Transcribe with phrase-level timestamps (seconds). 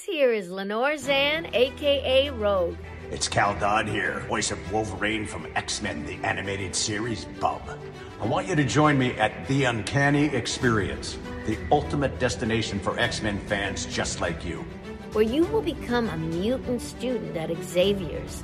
[0.00, 2.78] This here is Lenore Zann, aka Rogue.
[3.10, 7.60] It's Cal Dodd here, voice of Wolverine from X Men, the animated series, Bub.
[8.18, 13.20] I want you to join me at The Uncanny Experience, the ultimate destination for X
[13.20, 14.64] Men fans just like you,
[15.12, 18.42] where you will become a mutant student at Xavier's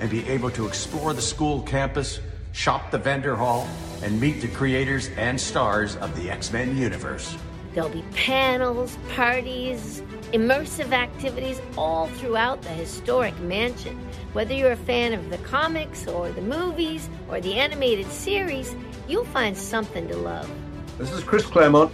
[0.00, 2.20] and be able to explore the school campus,
[2.52, 3.66] shop the vendor hall,
[4.02, 7.34] and meet the creators and stars of the X Men universe.
[7.72, 10.02] There'll be panels, parties,
[10.32, 13.98] immersive activities all throughout the historic mansion.
[14.32, 18.74] Whether you're a fan of the comics or the movies or the animated series,
[19.08, 20.50] you'll find something to love.
[20.98, 21.92] This is Chris Claremont.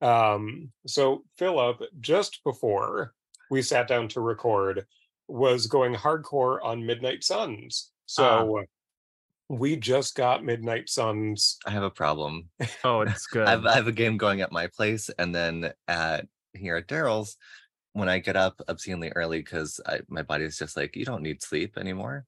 [0.00, 3.12] Um, so, Philip, just before
[3.50, 4.86] we sat down to record,
[5.28, 7.90] was going hardcore on Midnight Suns.
[8.06, 8.62] So, uh
[9.48, 11.58] we just got Midnight Suns.
[11.66, 12.48] I have a problem.
[12.84, 13.46] Oh, it's good.
[13.46, 16.88] I, have, I have a game going at my place, and then at here at
[16.88, 17.36] Daryl's,
[17.92, 21.78] when I get up obscenely early because my body's just like, you don't need sleep
[21.78, 22.26] anymore.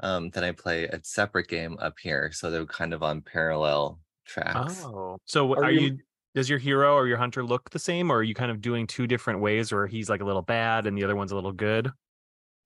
[0.00, 4.00] Um, then I play a separate game up here, so they're kind of on parallel
[4.26, 4.82] tracks.
[4.84, 5.98] Oh, so are, are you, you?
[6.34, 8.88] Does your hero or your hunter look the same, or are you kind of doing
[8.88, 11.52] two different ways, or he's like a little bad and the other one's a little
[11.52, 11.90] good?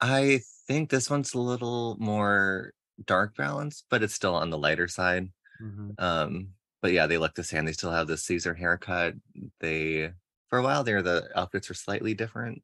[0.00, 2.72] I think this one's a little more
[3.06, 5.30] dark balance, but it's still on the lighter side.
[5.62, 5.90] Mm-hmm.
[5.98, 6.48] Um,
[6.82, 7.64] but yeah, they look the same.
[7.64, 9.14] They still have the Caesar haircut.
[9.60, 10.12] They
[10.48, 12.62] for a while there, the outfits were slightly different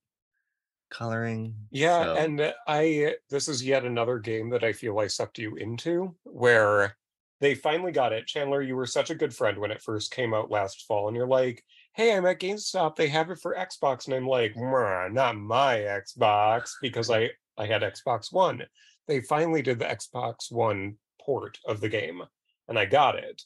[0.91, 1.55] coloring.
[1.71, 2.15] Yeah, so.
[2.17, 6.97] and I this is yet another game that I feel I sucked you into where
[7.41, 8.27] they finally got it.
[8.27, 11.17] Chandler, you were such a good friend when it first came out last fall, and
[11.17, 11.65] you're like,
[11.95, 12.97] hey, I'm at GameStop.
[12.97, 14.07] They have it for Xbox.
[14.07, 18.65] And I'm like, not my Xbox because I, I had Xbox One
[19.09, 22.23] they finally did the Xbox One port of the game,
[22.69, 23.43] and I got it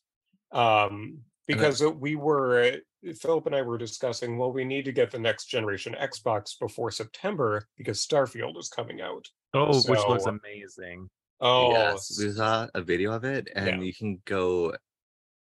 [0.52, 2.76] um, because we were
[3.20, 4.38] Philip and I were discussing.
[4.38, 9.00] Well, we need to get the next generation Xbox before September because Starfield is coming
[9.00, 9.26] out.
[9.54, 11.08] Oh, so, which looks amazing.
[11.41, 13.80] Oh, yes, we saw a video of it, and yeah.
[13.80, 14.75] you can go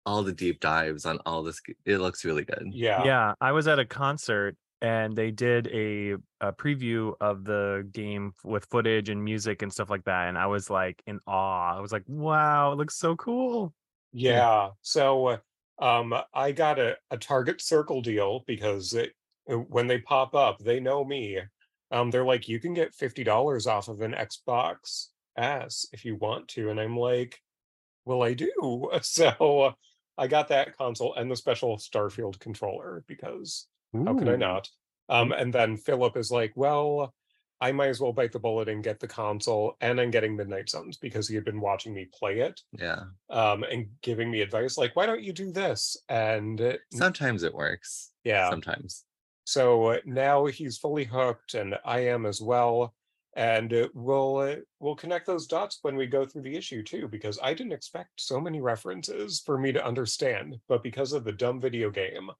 [0.06, 1.60] all the deep dives on all this.
[1.84, 2.68] It looks really good.
[2.72, 3.34] Yeah, yeah.
[3.40, 8.64] I was at a concert and they did a, a preview of the game with
[8.66, 11.76] footage and music and stuff like that and i was like in awe.
[11.76, 13.74] I was like wow it looks so cool.
[14.12, 15.38] Yeah so
[15.78, 19.12] um i got a, a target circle deal because it,
[19.48, 21.38] uh, when they pop up they know me.
[21.92, 26.48] Um they're like you can get $50 off of an xbox s if you want
[26.48, 27.38] to and i'm like
[28.04, 28.90] well i do.
[29.02, 29.74] So
[30.18, 34.04] i got that console and the special starfield controller because Ooh.
[34.04, 34.68] How could I not?
[35.08, 37.14] Um, and then Philip is like, well,
[37.60, 39.76] I might as well bite the bullet and get the console.
[39.80, 42.60] And I'm getting Midnight Suns because he had been watching me play it.
[42.78, 43.02] Yeah.
[43.28, 45.96] Um, and giving me advice like, why don't you do this?
[46.08, 48.12] And sometimes it works.
[48.24, 48.48] Yeah.
[48.48, 49.04] Sometimes.
[49.44, 52.94] So uh, now he's fully hooked, and I am as well.
[53.36, 57.08] And uh, we'll uh, we'll connect those dots when we go through the issue too,
[57.08, 60.56] because I didn't expect so many references for me to understand.
[60.68, 62.30] But because of the dumb video game,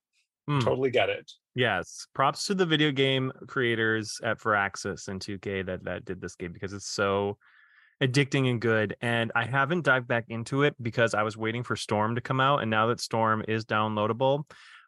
[0.51, 0.65] Mm.
[0.65, 1.31] Totally get it.
[1.55, 2.07] Yes.
[2.15, 6.53] Props to the video game creators at Firaxis and 2K that that did this game
[6.53, 7.39] because it's so
[8.01, 8.97] addicting and good.
[9.01, 12.41] And I haven't dived back into it because I was waiting for Storm to come
[12.41, 12.63] out.
[12.63, 14.45] And now that Storm is downloadable,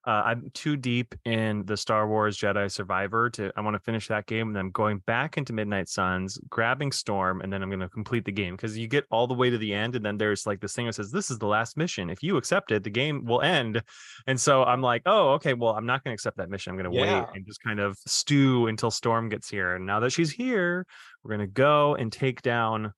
[0.07, 3.53] uh, I'm too deep in the Star Wars Jedi Survivor to.
[3.57, 6.91] I want to finish that game, and then I'm going back into Midnight Suns, grabbing
[6.93, 9.49] Storm, and then I'm going to complete the game because you get all the way
[9.51, 11.77] to the end, and then there's like this thing that says this is the last
[11.77, 12.11] mission.
[12.11, 13.83] If you accept it, the game will end.
[14.27, 16.73] And so I'm like, oh, okay, well, I'm not going to accept that mission.
[16.73, 17.21] I'm going to Yeah.
[17.21, 19.77] wait and just kind of stew until Storm gets here.
[19.77, 20.87] And now that she's here,
[21.23, 22.93] we're going to go and take down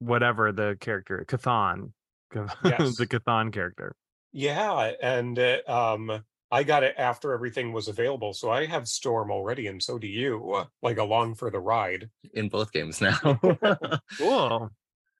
[0.00, 1.92] whatever the character, Cathan,
[2.64, 2.96] Yes.
[2.96, 3.94] the Cathan character.
[4.38, 9.30] Yeah, and uh, um, I got it after everything was available, so I have Storm
[9.30, 10.62] already, and so do you.
[10.82, 12.10] Like along for the ride.
[12.34, 13.18] in both games now.
[14.18, 14.70] Cool.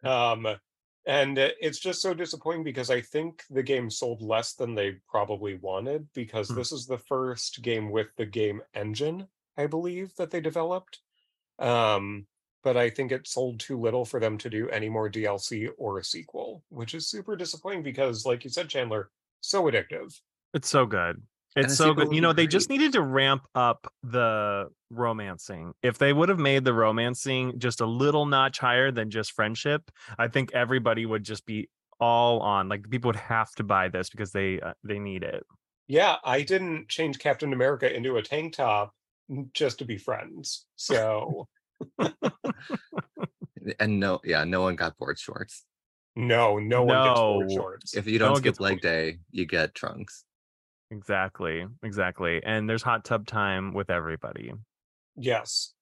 [0.05, 0.47] Um,
[1.07, 4.97] and uh, it's just so disappointing because I think the game sold less than they
[5.09, 6.57] probably wanted because Hmm.
[6.57, 11.01] this is the first game with the game engine, I believe, that they developed.
[11.59, 12.27] Um,
[12.67, 16.01] but I think it sold too little for them to do any more DLC or
[16.01, 19.09] a sequel, which is super disappointing because, like you said, Chandler,
[19.41, 20.13] so addictive.
[20.53, 21.23] It's so good.
[21.55, 22.09] It's so good.
[22.09, 25.75] You be know, they just needed to ramp up the romancing.
[25.85, 29.89] If they would have made the romancing just a little notch higher than just friendship,
[30.19, 31.69] I think everybody would just be
[32.01, 32.69] all on.
[32.69, 35.45] Like people would have to buy this because they uh, they need it.
[35.87, 38.93] Yeah, I didn't change Captain America into a tank top
[39.53, 40.67] just to be friends.
[40.79, 41.49] So
[43.81, 45.65] and no, yeah, no one got board shorts.
[46.15, 47.55] no, no one gets board No.
[47.55, 47.97] shorts.
[47.97, 50.25] If you No don't one skip gets leg board- day, you get trunks.
[50.91, 51.67] Exactly.
[51.83, 52.43] Exactly.
[52.45, 54.53] And there's hot tub time with everybody.
[55.17, 55.73] Yes.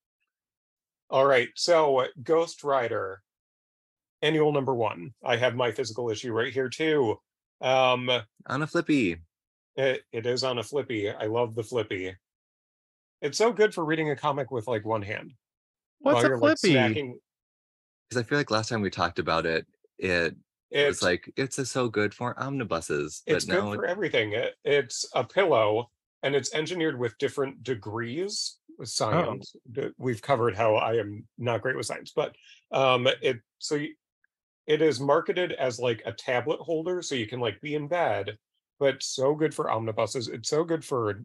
[1.10, 1.48] All right.
[1.54, 3.22] So Ghost Rider,
[4.22, 5.12] annual number one.
[5.22, 7.16] I have my physical issue right here too.
[7.60, 8.10] Um,
[8.46, 9.18] On a flippy.
[9.76, 11.10] it, it is on a flippy.
[11.10, 12.14] I love the flippy.
[13.20, 15.32] It's so good for reading a comic with like one hand.
[16.04, 17.20] What's a you're, like.
[18.08, 19.66] Because I feel like last time we talked about it,
[19.98, 20.36] it
[20.70, 23.22] It's was like it's a, so good for omnibuses.
[23.26, 24.32] But it's good now for everything.
[24.32, 25.90] It, it's a pillow
[26.22, 29.54] and it's engineered with different degrees with science.
[29.72, 32.34] D- We've covered how I am not great with science, but
[32.70, 33.94] um it so you,
[34.66, 38.38] it is marketed as like a tablet holder so you can like be in bed,
[38.78, 40.28] but so good for omnibuses.
[40.28, 41.24] It's so good for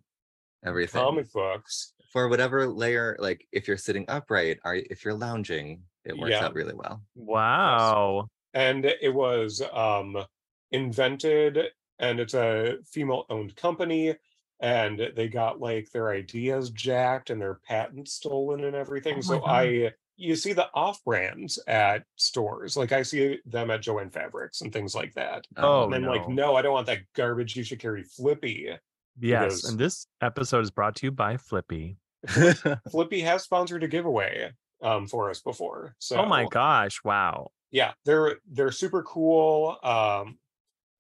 [0.64, 1.94] everything comic books.
[2.10, 3.16] For whatever layer.
[3.20, 6.46] Like if you're sitting upright, or if you're lounging, it works Yeah.
[6.46, 7.02] out really well.
[7.16, 8.28] Wow.
[8.54, 10.18] and it was um
[10.72, 11.60] invented
[12.00, 14.16] and it's a female owned company
[14.62, 19.40] and they got like their ideas jacked and their patents stolen and everything Oh so
[19.40, 19.50] God.
[19.50, 24.62] i you see the off brands at stores like i see them at Joann fabrics
[24.62, 26.48] and things like that Oh, and i'm like no.
[26.52, 28.70] no i don't want that garbage you should carry flippy
[29.20, 29.44] Yes.
[29.44, 31.98] because- And this episode is brought to you by Flippy.
[32.92, 34.52] flippy has sponsored a giveaway
[34.82, 37.02] um for us before so Oh my gosh.
[37.04, 37.52] Wow.
[37.72, 40.38] yeah they're they're super cool um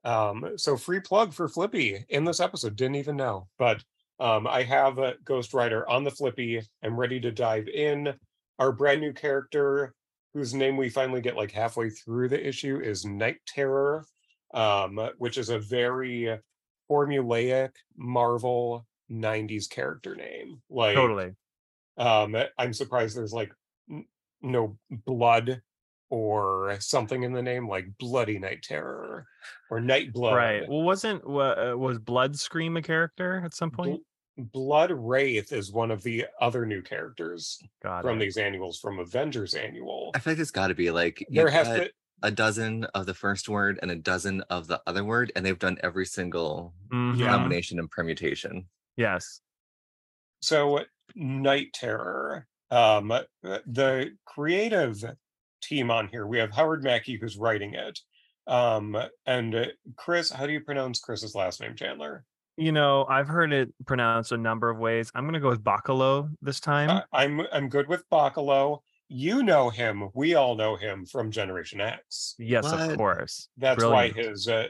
[0.05, 3.83] um so free plug for flippy in this episode didn't even know but
[4.21, 8.13] um i have a ghost rider on the flippy i'm ready to dive in
[8.57, 9.93] our brand new character
[10.33, 14.05] whose name we finally get like halfway through the issue is night terror
[14.53, 16.37] um which is a very
[16.89, 21.33] formulaic marvel 90s character name like Totally.
[21.97, 23.51] um i'm surprised there's like
[23.89, 24.05] n-
[24.41, 25.61] no blood
[26.11, 29.25] or something in the name like bloody night terror
[29.69, 30.67] or night blood Right.
[30.67, 34.01] Well, wasn't wa- uh, was Blood Scream a character at some point?
[34.37, 38.21] Bl- blood wraith is one of the other new characters Got from it.
[38.25, 41.67] these annuals from avengers annual I feel like it's got to be like there has
[41.67, 41.91] got to
[42.23, 45.59] a dozen of the first word and a dozen of the other word, and they've
[45.59, 47.25] done every single Mhm.
[47.27, 48.67] Combination and permutation.
[48.97, 49.41] Yes.
[50.41, 50.79] so
[51.15, 55.03] night terror um uh, the creative
[55.61, 57.99] team on here we have howard mackey who's writing it
[58.47, 58.95] um
[59.25, 59.65] and uh,
[59.97, 62.23] chris how do you pronounce chris's last name chandler
[62.57, 65.11] You know, I've heard it pronounced a number of ways.
[65.15, 66.89] I'm gonna go with Bachalo this time.
[66.89, 68.79] I, I'm I'm good with Bachalo.
[69.09, 70.09] You know him.
[70.13, 72.35] We all know him from Generation X.
[72.37, 73.49] yes, of course.
[73.57, 74.15] That's Brilliant.
[74.15, 74.67] why his uh,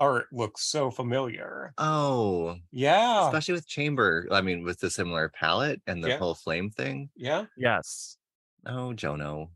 [0.00, 1.72] art looks so familiar.
[1.78, 4.26] Oh, Yeah, especially with Chamber.
[4.32, 6.18] I mean, with the similar palette and the Yeah.
[6.18, 7.10] whole flame thing.
[7.16, 7.44] yeah.
[7.56, 8.16] Yes.
[8.66, 9.50] Oh, Jono.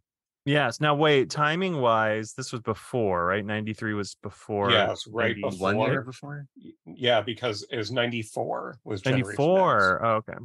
[0.44, 0.80] Yes.
[0.80, 3.44] Now wait, timing wise, this was before, right?
[3.44, 4.70] 93 was before.
[4.70, 5.74] Yes, right 90 before.
[5.74, 6.46] One year before.
[6.86, 10.04] Yeah, because it was 94 was 94.
[10.06, 10.38] Oh, okay.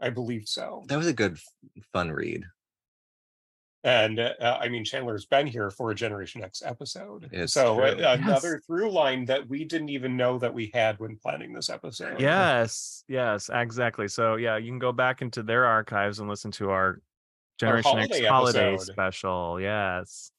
[0.00, 0.82] I believe so.
[0.88, 1.38] That was a good,
[1.92, 2.44] fun read.
[3.82, 7.30] And uh, I mean, Chandler's been here for a Generation X episode.
[7.32, 8.04] It's so uh, true.
[8.04, 12.20] another through line that we didn't even know that we had when planning this episode.
[12.20, 13.04] Yes.
[13.08, 14.08] Yes, exactly.
[14.08, 17.00] So yeah, you can go back into their archives and listen to our
[17.58, 18.92] Generation X holiday holiday episode.
[18.92, 19.60] special.
[19.60, 20.32] Yes.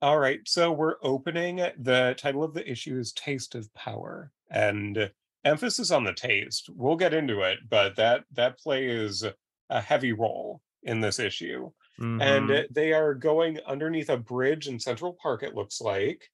[0.00, 1.64] All right, so we're opening.
[1.78, 4.32] The title of the issue is Taste of Power.
[4.50, 5.10] And
[5.44, 6.68] emphasis on the taste.
[6.74, 9.24] We'll get into it, but that that plays
[9.70, 11.70] a heavy role in this issue.
[12.02, 12.20] Mhm.
[12.22, 15.42] And they are going underneath a bridge in Central Park.
[15.42, 16.30] It looks like,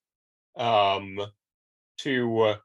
[0.56, 1.20] um,
[1.98, 2.56] to uh,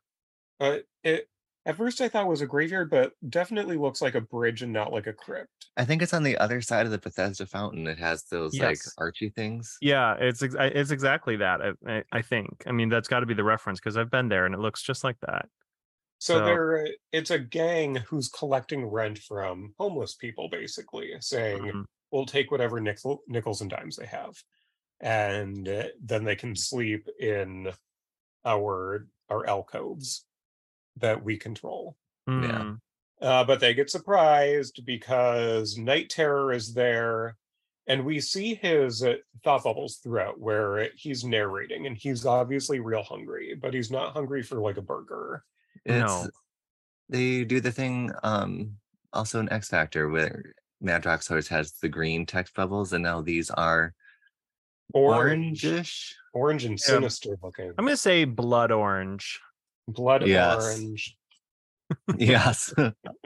[0.59, 1.27] uh, it.
[1.65, 4.73] At first, I thought it was a graveyard, but definitely looks like a bridge and
[4.73, 5.67] not like a crypt.
[5.77, 7.87] I think it's on the other side of the Bethesda fountain.
[7.87, 9.77] It has those like archy things.
[9.81, 11.61] yeah, it's ex- it's exactly that.
[11.87, 12.63] I I, think.
[12.67, 14.83] I mean, that's got to be the reference because I've been there and it looks
[14.83, 15.47] just like that.
[16.19, 21.85] So, So- they're it's a gang who's collecting rent from homeless people, basically saying, Mhm.
[22.13, 24.41] "We'll take whatever nickel, nickels and dimes they have,
[25.01, 27.71] and uh, then they can sleep in
[28.45, 30.25] our our alcoves
[30.97, 32.33] that we control." Yeah.
[32.33, 32.79] Mm.
[33.21, 37.37] Uh, but they get surprised because Night Terror is there,
[37.87, 43.03] and we see his uh, thought bubbles throughout where he's narrating, and he's obviously real
[43.03, 45.43] hungry, but he's not hungry for like a burger.
[45.85, 46.27] It's No.
[47.09, 48.77] they do the thing um
[49.11, 50.53] also in X Factor where
[50.83, 53.93] Madrox always has the green text bubbles and now these are
[54.93, 56.11] Orange, orangish.
[56.33, 56.85] orange and Yeah.
[56.85, 57.69] sinister looking.
[57.77, 59.39] I'm gonna say blood orange.
[59.87, 60.63] Blood Yes.
[60.63, 61.17] orange.
[62.17, 62.73] yes.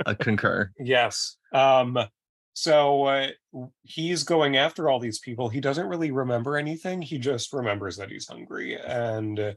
[0.05, 0.71] I concur.
[0.79, 1.37] Yes.
[1.53, 1.97] Um.
[2.53, 3.27] So uh,
[3.83, 5.47] he's going after all these people.
[5.47, 7.01] He doesn't really remember anything.
[7.03, 9.53] He just remembers that he's hungry, and uh,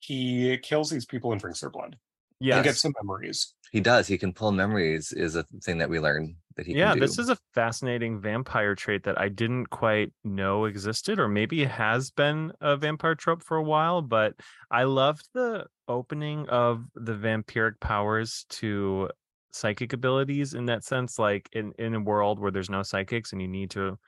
[0.00, 1.92] he kills these people and drinks their blood.
[2.40, 2.64] and Yes.
[2.64, 3.52] gets some memories.
[3.70, 4.06] He does.
[4.08, 7.28] He can pull memories is a thing that we learn that he yeah, this is
[7.28, 12.76] a fascinating vampire trait that I didn't quite know existed, or maybe has been a
[12.76, 14.02] vampire trope for a while.
[14.02, 14.34] But
[14.70, 19.10] I loved the opening of the vampiric powers to
[19.52, 21.18] psychic abilities in that sense.
[21.18, 23.98] Like in in a world where there's no psychics and you need to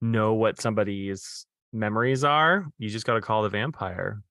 [0.00, 4.22] know what somebody's memories are, you just got to call the vampire.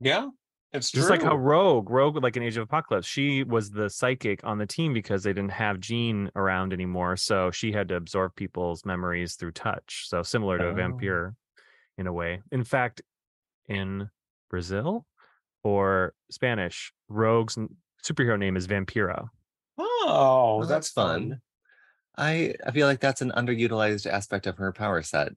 [0.00, 0.28] Yeah,
[0.76, 1.16] it's Just true.
[1.16, 4.66] like how Rogue, Rogue, like in Age of Apocalypse, she was the psychic on the
[4.66, 7.16] team because they didn't have Jean around anymore.
[7.16, 10.06] So she had to absorb people's memories through touch.
[10.08, 10.74] So similar to a Oh.
[10.74, 11.34] vampire
[11.98, 12.42] in a way.
[12.52, 13.02] In fact,
[13.68, 14.08] in
[14.50, 15.06] Brazil
[15.64, 17.58] or Spanish, Rogue's
[18.04, 19.28] superhero name is Vampira.
[19.78, 21.40] oh, Well, that's fun.
[22.16, 25.32] I I feel like that's an underutilized aspect of her power set.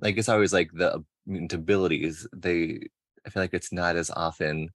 [0.00, 2.26] Like it's always like the mm, mutant abilities.
[2.32, 2.88] They
[3.26, 4.70] I feel like it's not as often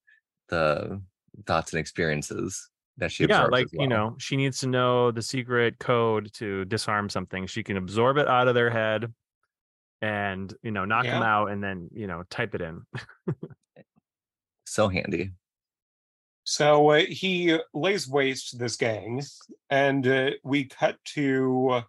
[0.50, 1.02] the
[1.46, 5.22] thoughts and experiences that she yeah, like as you know, she needs to know the
[5.22, 7.46] secret code to disarm something.
[7.48, 9.14] She can absorb it out of their head
[10.02, 12.82] and you know knock them out and then you know type it in.
[14.66, 15.32] so handy.
[16.44, 19.22] So uh, he lays waste to this gang,
[19.70, 21.82] and uh, we cut to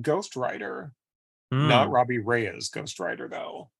[0.00, 0.92] Ghost Rider.
[1.50, 3.70] Not Mm, Robbie Reyes Ghost Rider, though.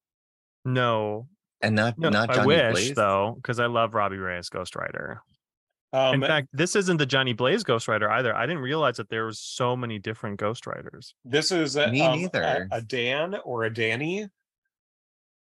[0.64, 1.28] no,
[1.64, 2.08] And not no.
[2.10, 2.94] not I wish Blaze.
[2.94, 5.20] though, because I love Robbie Reyes Ghost Rider.
[5.92, 8.34] Um, In fact, this isn't the Johnny Blaze Ghost Rider either.
[8.34, 11.14] I didn't realize that there was so many different Ghost Riders.
[11.24, 12.68] This is uh, Me um, a, neither.
[12.72, 14.28] a Dan or a Danny.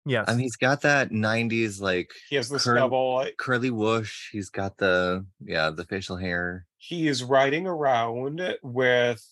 [0.06, 3.26] Yes, I mean he's got that 90s like He has the Curl- stubble.
[3.38, 4.30] curly whoosh.
[4.32, 6.66] He's got the yeah, the facial hair.
[6.80, 9.24] He is riding around with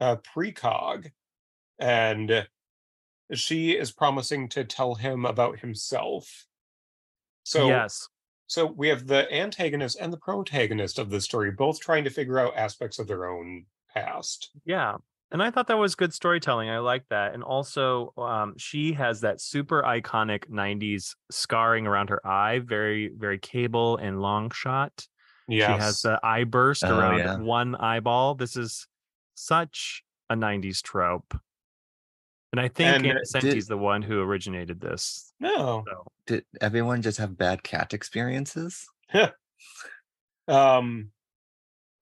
[0.00, 1.10] a precog,
[1.78, 2.46] and
[3.32, 6.46] she is promising to tell him about himself.
[7.44, 8.08] So yes,
[8.46, 12.38] So we have the antagonist and the protagonist of the story both trying to figure
[12.38, 14.50] out aspects of their own past.
[14.64, 14.96] yeah.
[15.30, 16.68] And I thought that was good storytelling.
[16.70, 17.34] I like that.
[17.34, 23.38] And also, um, she has that super iconic '90s scarring around her eye, very, very
[23.40, 25.08] cable and Longshot.
[25.48, 25.66] Yes.
[25.76, 27.36] She has the eye burst Oh, around yeah.
[27.38, 28.36] one eyeball.
[28.36, 28.86] This is
[29.34, 31.34] such a 90s trope.
[32.54, 35.32] And I think And, uh, did- Senti's the one who originated this.
[35.40, 35.82] no.
[35.88, 38.86] So Did everyone just have bad cat experiences?
[40.46, 41.10] Um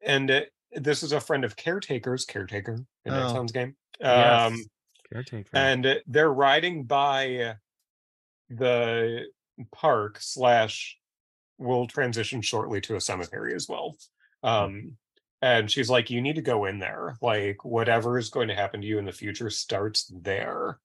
[0.03, 0.41] and uh,
[0.73, 2.75] this is a friend of Caretaker's Caretaker
[3.07, 3.17] in Oh.
[3.17, 3.75] Exxon's game.
[3.99, 4.63] yes, Um
[5.11, 5.49] caretaker.
[5.55, 7.55] and uh, they're riding by
[8.51, 9.25] the
[9.75, 10.99] park slash
[11.57, 13.97] will transition shortly to a cemetery as well
[14.43, 14.99] um
[15.43, 18.81] and she's like you need to go in there like whatever is going to happen
[18.81, 20.79] to you in the future starts there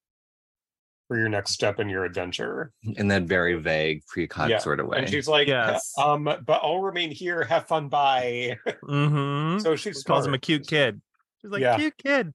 [1.08, 4.88] for your next step in your adventure In that very vague precog Yeah, sort of
[4.88, 4.98] way.
[5.00, 5.94] and she's like "Ha- Yes.
[5.98, 9.60] um but i'll remain here have fun bye mm-hmm.
[9.64, 11.02] so she calls him a cute kid.
[11.42, 11.78] She's like, Yeah.
[11.78, 12.34] cute kid.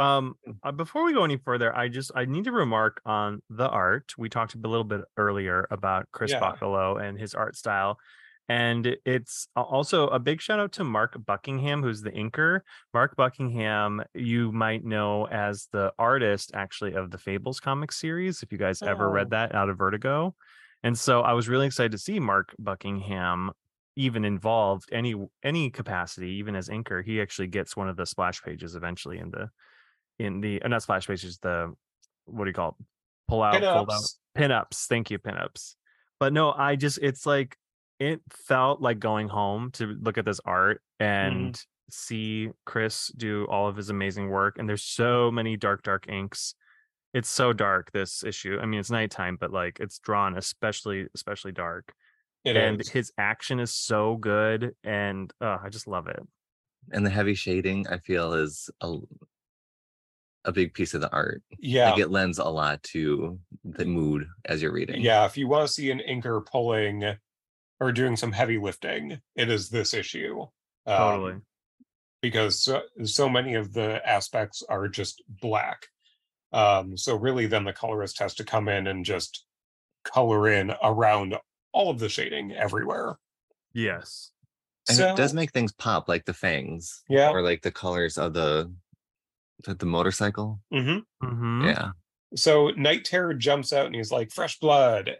[0.00, 3.68] Um, uh, before we go any further, I just I need to remark on the
[3.68, 4.14] art.
[4.18, 6.40] We talked a little bit earlier about Chris Yeah.
[6.40, 7.98] Bachalo and his art style.
[8.48, 12.60] And it's also a big shout out to Mark Buckingham, who's the inker.
[12.94, 18.50] Mark Buckingham, you might know as the artist actually of the Fables comic series, if
[18.50, 19.12] you guys ever Oh.
[19.12, 20.34] read that out of Vertigo.
[20.82, 23.50] And so I was really excited to see Mark Buckingham
[23.96, 28.40] even involved any any capacity, even as inker, he actually gets one of the splash
[28.42, 29.50] pages eventually in the
[30.18, 31.74] in the uh, not splash pages, the
[32.24, 32.84] what do you call it?
[33.26, 34.18] Pull out, fold out, Pinups.
[34.38, 34.86] pinups.
[34.86, 35.74] Thank you, pinups.
[36.20, 37.56] But no, I just it's like
[37.98, 43.66] it felt like going home to look at this art and see Chris do all
[43.68, 44.58] of his amazing work.
[44.58, 46.54] And there's so many dark, dark inks.
[47.14, 48.58] It's so dark this issue.
[48.60, 51.92] I mean, it's nighttime, but like it's drawn especially, especially dark.
[52.44, 52.88] It and is.
[52.88, 56.20] his action is so good, and uh, I just love it.
[56.92, 58.96] and the heavy shading i feel is a,
[60.44, 61.90] a big piece of the art Yeah.
[61.90, 65.66] like it lends a lot to the mood as you're reading Yeah, if you want
[65.66, 67.02] to see an inker pulling
[67.80, 70.40] or doing some heavy lifting, it is this issue.
[70.86, 71.34] Um, Totally.
[72.20, 75.86] Because so, so many of the aspects are just black.
[76.52, 79.44] Um, so really then the colorist has to come in and just
[80.04, 81.36] color in around
[81.72, 83.18] all of the shading everywhere.
[83.74, 84.30] Yes.
[84.88, 87.30] and so, it does make things pop like the fangs Yeah.
[87.30, 88.72] or like the colors of the
[89.64, 91.90] the, the motorcycle hmm hmm yeah
[92.34, 95.16] So Night Terror jumps out and he's like, fresh blood.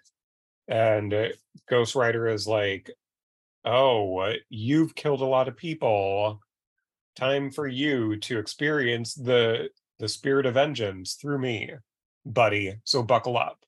[0.68, 1.28] And uh,
[1.68, 2.90] Ghost Rider is like,
[3.64, 6.40] oh, you've killed a lot of people.
[7.16, 11.70] Time for you to experience the the spirit of vengeance through me,
[12.24, 12.76] buddy.
[12.84, 13.58] So buckle up.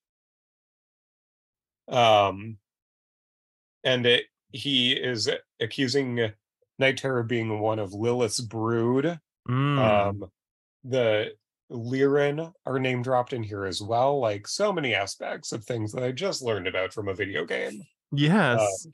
[1.88, 2.58] Um,
[3.82, 5.28] and it, he is
[5.60, 6.30] accusing
[6.78, 9.18] Night Terror being one of Lilith's brood.
[9.48, 9.78] Mm.
[9.78, 10.30] Um,
[10.84, 11.32] the
[11.70, 16.02] Lilin are name dropped in here as well, like so many aspects of things that
[16.02, 17.80] I just learned about from a video game.
[17.80, 18.86] Uh, yes.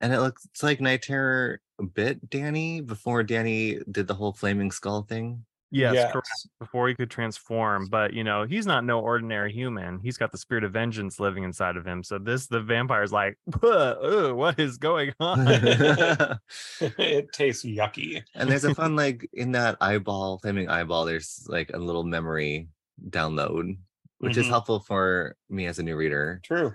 [0.00, 1.60] and it looks like night terror
[1.94, 5.94] bit danny before danny did the whole flaming skull thing yes.
[5.94, 6.12] Yes.
[6.12, 6.28] Correct.
[6.58, 10.00] Before he could transform, but you know he's not no ordinary human.
[10.00, 12.02] He's got the spirit of vengeance living inside of him.
[12.02, 15.46] So this the vampire's like, "Ugh, what is going on?
[16.80, 18.22] it tastes yucky.
[18.34, 22.68] And there's a fun like in that eyeball flaming eyeball there's like a little memory
[23.10, 23.76] download
[24.18, 24.50] which is Mhm.
[24.50, 26.74] helpful for me as a new reader True.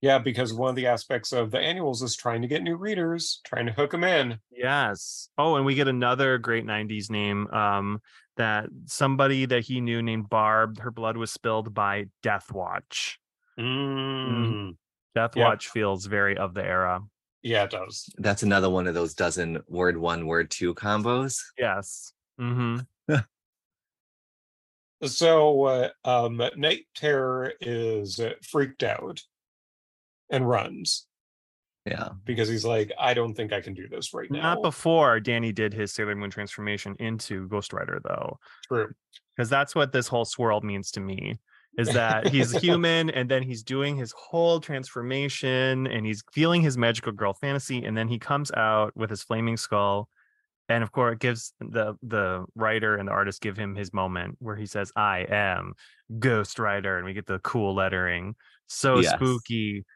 [0.00, 3.40] Yeah, because one of the aspects of the annuals is trying to get new readers,
[3.44, 4.38] trying to hook them in.
[4.50, 5.28] Yes.
[5.36, 8.00] Oh, and we get another great 90s name um
[8.36, 13.18] that somebody that he knew named Barb, her blood was spilled by Death Watch.
[13.58, 14.76] Mm.
[15.16, 15.44] Death Yep.
[15.44, 17.02] Watch feels very of the era.
[17.42, 18.08] Yeah, it does.
[18.18, 22.12] that's another one of those dozen word one word two combos Yes.
[22.40, 23.14] Mm-hmm.
[25.04, 29.20] So, uh, um, Night Terror is uh, freaked out
[30.30, 31.06] and runs
[31.86, 34.54] yeah because he's like, I don't think I can do this right now.
[34.54, 38.38] Not before Danny did his Sailor Moon transformation into Ghost Rider, though.
[38.66, 38.92] True.
[39.34, 41.38] Because that's what this whole swirl means to me.
[41.78, 46.76] Is that he's human and then he's doing his whole transformation and he's feeling his
[46.76, 50.08] magical girl fantasy, and then he comes out with his flaming skull.
[50.68, 54.36] And of course, it gives the the writer and the artist give him his moment
[54.40, 55.72] where he says, "I am
[56.18, 58.34] Ghost Rider," and we get the cool lettering.
[58.66, 59.14] So Yes.
[59.14, 59.86] spooky.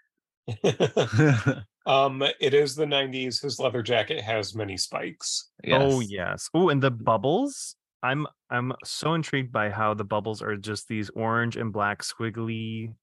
[1.86, 3.40] um, it is the 90s.
[3.40, 5.50] His leather jacket has many spikes.
[5.70, 6.00] Oh Yes.
[6.00, 6.48] yes.
[6.54, 7.76] Oh, and the bubbles.
[8.02, 12.94] I'm I'm so intrigued by how the bubbles are just these orange and black squiggly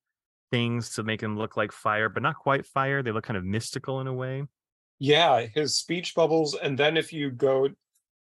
[0.52, 3.04] things to make them look like fire, but not quite fire.
[3.04, 4.46] They look kind of mystical in a way.
[5.00, 7.70] Yeah, his speech bubbles, and then if you go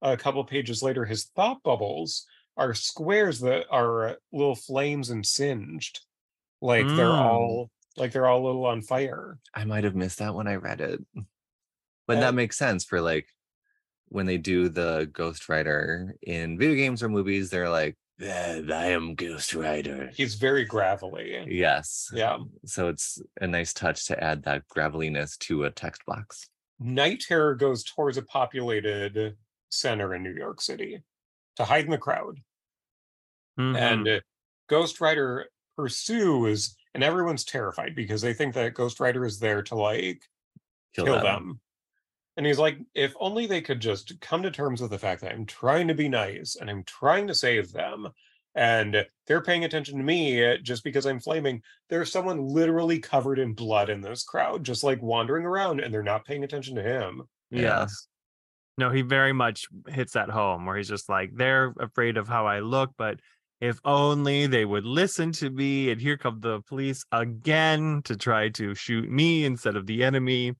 [0.02, 2.26] a couple pages later, his thought bubbles
[2.58, 6.02] are squares that are uh, little flames and singed,
[6.62, 7.18] like they're Mm.
[7.18, 9.40] all like they're all a little on fire.
[9.54, 11.02] I might have missed that when I read it.
[12.08, 13.28] But that makes sense for like
[14.10, 18.88] when they do the Ghost Rider in video games or movies, they're like, "Yeah, I
[18.88, 20.12] am Ghost Rider.
[20.14, 21.46] He's very gravelly.
[21.48, 22.12] Yes.
[22.14, 22.38] Yeah.
[22.66, 26.48] So it's a nice touch to add that graveliness to a text box.
[26.80, 29.36] Night Terror goes towards a populated
[29.70, 31.02] center in New York City
[31.56, 32.40] to hide in the crowd.
[33.60, 33.78] Mhm.
[33.78, 34.22] and
[34.68, 39.76] Ghost Rider pursues, and everyone's terrified because they think that Ghost Rider is there to
[39.76, 40.24] like
[40.96, 41.24] Kill, kill, them.
[41.24, 41.60] them.
[42.38, 45.32] And he's like, if only they could just come to terms with the fact that
[45.32, 48.08] I'm trying to be nice and I'm trying to save them,
[48.56, 51.62] and they're paying attention to me uh, just because I'm flaming.
[51.90, 56.02] There's someone literally covered in blood in this crowd, just like wandering around, and they're
[56.02, 57.24] not paying attention to him.
[57.52, 57.62] Yeah.
[57.62, 58.08] Yes.
[58.78, 62.48] No, he very much hits that home where he's just like, they're afraid of how
[62.48, 63.20] I look, but
[63.62, 65.90] if only they would listen to me.
[65.92, 70.54] And here come the police again to try to shoot me instead of the enemy.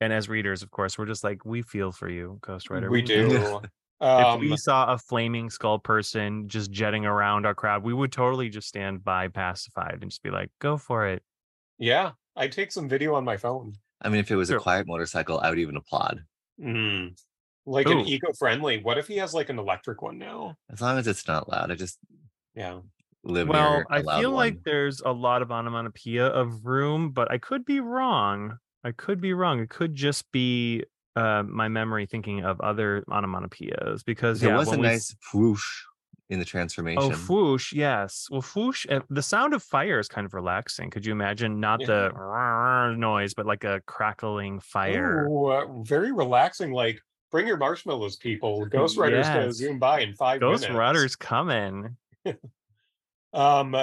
[0.00, 2.90] And as readers, of course, we're just like, we feel for you, Ghost Rider.
[2.90, 3.60] we know." do.
[4.02, 8.10] If Um, we saw a flaming skull person just jetting around our crowd, we would
[8.10, 11.22] totally just stand by pacified and just be like, go for it.
[11.76, 13.74] yeah, I take some video on my phone.
[14.00, 14.56] I mean, if it was True.
[14.56, 16.24] a quiet motorcycle, I would even applaud.
[16.58, 17.14] Mm.
[17.66, 18.82] Like an eco-friendly.
[18.82, 20.56] What if he has like an electric one now?
[20.72, 21.70] As long as it's not loud.
[21.70, 21.98] I just
[22.54, 22.80] Yeah.
[23.22, 27.10] live Well, I a I loud feel like there's a lot of onomatopoeia of room,
[27.12, 28.58] but I could be wrong.
[28.82, 29.60] I could be wrong.
[29.60, 30.84] It could just be
[31.16, 35.82] uh, my memory thinking of other onomatopoeias because there yeah, was a we nice whoosh
[36.30, 37.02] in the transformation.
[37.02, 38.28] Oh, whoosh, yes.
[38.30, 40.88] Well, whoosh, the sound of fire is kind of relaxing.
[40.88, 42.12] Could you imagine not the
[42.96, 45.26] noise, but like a crackling fire?
[45.28, 46.72] Ooh, uh, very relaxing.
[46.72, 48.64] Like, bring your marshmallows, people.
[48.70, 50.78] Ghost Rider's gonna zoom by in five Ghost minutes.
[50.78, 51.96] Rider's coming.
[53.32, 53.76] Um,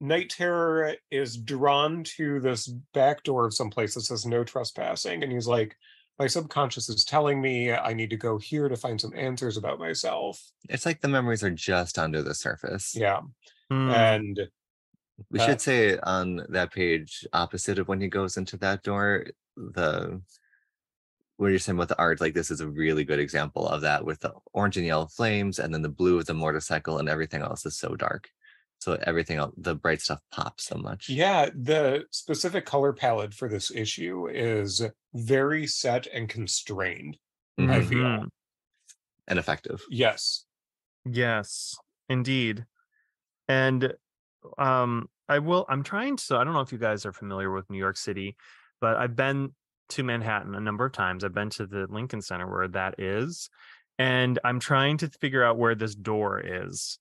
[0.00, 5.22] Night Terror is drawn to this back door of some place that says no trespassing,
[5.22, 5.76] and he's like,
[6.18, 9.78] "My subconscious is telling me I need to go here to find some answers about
[9.80, 12.94] myself." It's like the memories are just under the surface.
[12.96, 13.22] Yeah,
[13.68, 13.90] Hmm.
[13.90, 14.40] and
[15.28, 19.26] We Uh, should say on that page, opposite of when he goes into that door,
[19.56, 20.22] the
[21.40, 24.04] where you're saying with the art, like this is a really good example of that
[24.04, 27.40] with the orange and yellow flames, and then the blue of the motorcycle, and everything
[27.40, 28.28] else is so dark.
[28.78, 31.08] So everything else, the bright stuff pops so much.
[31.08, 34.82] yeah, the specific color palette for this issue is
[35.14, 37.16] very set and constrained.
[37.58, 37.88] I Mhm.
[37.88, 37.98] feel.
[37.98, 38.28] Mhm.
[39.28, 39.82] and effective.
[39.90, 40.44] Yes.
[41.04, 41.76] Yes,
[42.08, 42.66] indeed.
[43.48, 43.94] And
[44.58, 47.68] um I will I'm trying to I don't know if you guys are familiar with
[47.70, 48.36] New York City,
[48.80, 49.54] but I've been
[49.90, 51.24] to Manhattan a number of times.
[51.24, 53.50] I've been to the Lincoln Center where that is,
[53.98, 56.98] and I'm trying to figure out where this door is.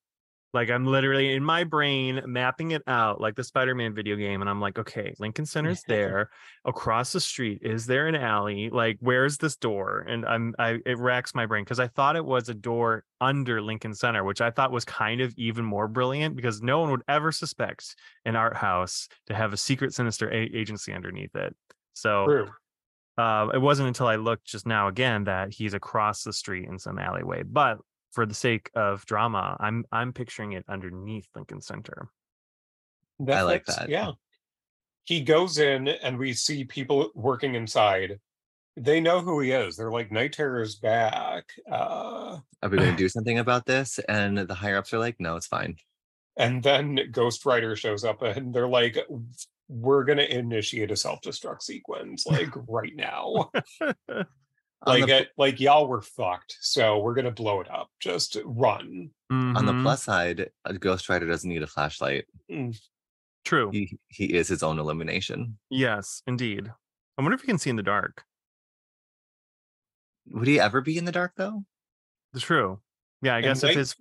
[0.51, 4.49] Like I'm literally in my brain mapping it out like the Spider-Man video game and
[4.49, 6.31] I'm like, okay, Lincoln Center's there.
[6.65, 8.69] Across the street, is there an alley?
[8.69, 10.05] Like where's this door?
[10.07, 13.61] And I'm I it racks my brain because I thought it was a door under
[13.61, 17.03] Lincoln Center, which I thought was kind of even more brilliant because no one would
[17.07, 21.55] ever suspect an art house to have a secret sinister a- agency underneath it.
[21.93, 22.49] So True.
[23.19, 26.79] Uh, it wasn't until I looked just now again that he's across the street in
[26.79, 27.43] some alleyway.
[27.43, 27.79] But
[28.11, 32.07] for the sake of drama, I'm I'm picturing it underneath Lincoln Center.
[33.27, 33.89] I like that.
[33.89, 34.11] Yeah.
[35.03, 38.19] He goes in and we see people working inside.
[38.77, 39.75] They know who he is.
[39.75, 41.45] They're like, Night Terror's back.
[41.69, 43.99] Uh, Are we going to do something about this?
[44.07, 45.75] And the higher ups are like, no, it's fine.
[46.37, 48.97] and then Ghost Rider shows up and they're like,
[49.69, 53.51] we're going to initiate a self destruct sequence like right now.
[54.85, 56.55] Like, the, uh, like y'all were fucked.
[56.61, 57.89] So we're going to blow it up.
[57.99, 59.09] Just run.
[59.29, 59.83] on the Mhm.
[59.83, 62.23] plus side, a Ghost Rider doesn't need a flashlight.
[63.43, 63.69] true.
[63.71, 65.59] He he is his own illumination.
[65.69, 66.71] Yes, indeed.
[67.17, 68.23] I wonder if he can see in the dark.
[70.27, 71.65] Would he ever be in the dark though?
[72.37, 72.79] True.
[73.21, 73.95] Yeah, I And guess if night- it's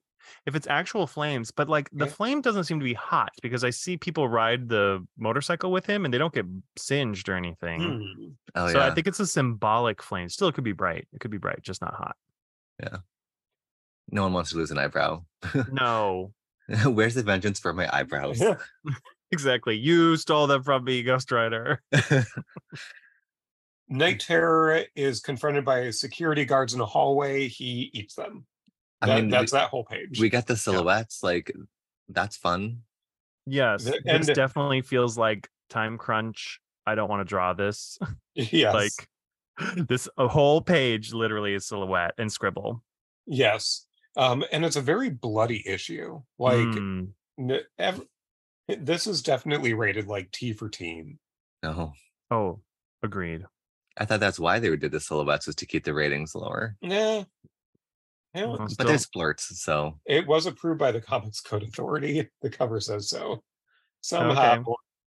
[0.47, 2.11] if it's actual flames, but like the Yeah.
[2.12, 6.05] flame doesn't seem to be hot because I see people ride the motorcycle with him
[6.05, 7.81] and they don't get singed or anything.
[7.83, 8.29] Hmm.
[8.55, 8.87] Oh so yeah.
[8.87, 10.29] I think it's a symbolic flame.
[10.29, 11.07] Still, it could be bright.
[11.12, 12.17] It could be bright, just not hot.
[12.83, 12.99] Yeah.
[14.11, 15.25] No one wants to lose an eyebrow.
[15.71, 16.33] No,
[16.85, 18.43] Where's the vengeance for my eyebrows?
[19.31, 19.77] exactly.
[19.77, 21.83] You stole them from me, Ghost Rider.
[23.88, 27.49] Night Terror is confronted by security guards in a hallway.
[27.49, 28.45] He eats them.
[29.01, 30.19] I That- mean, that's we, that whole page.
[30.21, 31.23] we got the silhouettes.
[31.23, 31.53] Like
[32.09, 32.83] that's fun.
[33.47, 36.61] Yes, The- this definitely feels like time crunch.
[36.87, 37.99] I don't want to draw this.
[38.35, 38.75] yes.
[38.75, 39.09] like
[39.89, 42.83] this a whole page literally is silhouette and scribble.
[43.27, 43.87] Yes.
[44.17, 46.23] Um, and it's a very bloody issue.
[46.39, 48.07] Like Mm, n- ev-
[48.67, 51.19] this is definitely rated like T for teen.
[51.63, 51.93] No,
[52.31, 52.61] oh,
[53.03, 53.45] agreed.
[53.97, 56.77] I thought that's why they did the silhouettes was to keep the ratings lower.
[56.83, 57.25] Nah.
[58.38, 59.09] Yeah, Well, But still- there's
[59.61, 62.29] so it was approved by the Comics Code Authority.
[62.42, 63.42] The cover says so.
[64.01, 64.64] Somehow,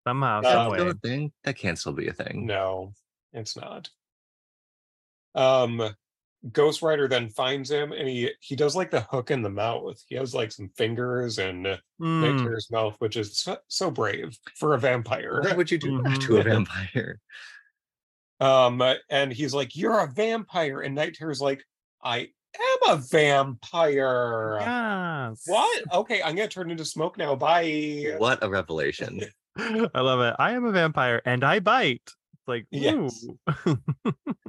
[0.06, 1.32] somehow, Uh, some thing.
[1.44, 2.46] That can still be a thing.
[2.46, 2.92] no,
[3.32, 3.88] it's not.
[5.34, 5.94] Um,
[6.52, 10.00] Ghost Rider then finds him, and he he does like the hook in the mouth.
[10.06, 11.66] He has like some fingers and
[12.00, 15.42] Mm, Terror's mouth, which is so, so brave for a vampire.
[15.42, 16.20] Why would you do Mhm.
[16.26, 17.20] to a vampire?
[18.38, 21.64] Um, and he's like, "You're a vampire," and Night Terror's like,
[22.04, 22.28] "I
[22.60, 25.42] am a vampire." yes.
[25.46, 25.82] What?
[25.92, 27.34] Okay, I'm gonna turn into smoke now.
[27.34, 28.14] Bye.
[28.18, 29.22] What a revelation!
[29.58, 30.36] I love it.
[30.38, 32.02] I am a vampire and I bite.
[32.04, 33.26] It's like, Yes.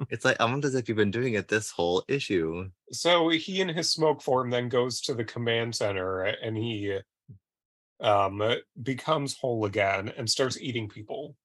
[0.09, 2.69] It's like almost as if you've been doing it this whole issue.
[2.91, 6.99] So he in his smoke form then goes to the command center and he
[7.99, 8.41] um
[8.81, 11.35] becomes whole again and starts eating people.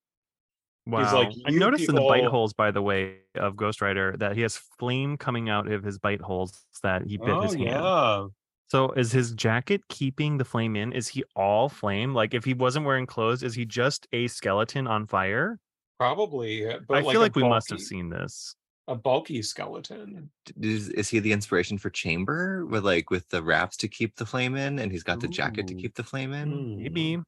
[0.85, 1.13] Wow.
[1.13, 4.35] like, I "You noticed in the bite holes, by the way, of Ghost Rider that
[4.35, 7.69] he has flame coming out of his bite holes that he bit his hand.
[7.77, 8.27] Oh, yeah.
[8.69, 10.93] So is his jacket keeping the flame in?
[10.93, 12.13] Is he all flame?
[12.13, 15.59] Like if he wasn't wearing clothes, is he just a skeleton on fire?
[15.99, 18.55] Probably, but I like feel a like we must have seen this.
[18.87, 20.29] a bulky skeleton.
[20.59, 24.25] Is, is he the inspiration for Chamber with like with the wraps to keep the
[24.25, 26.51] flame in, and he's got the jacket to keep the flame in?
[26.51, 26.77] Hmm.
[26.83, 27.19] Maybe.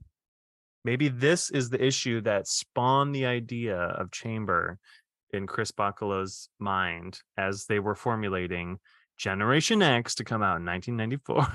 [0.85, 4.77] Maybe this is the issue that spawned the idea of Chamber
[5.33, 8.77] in Chris Bachalo's mind as they were formulating
[9.17, 11.47] Generation X to come out in 1994.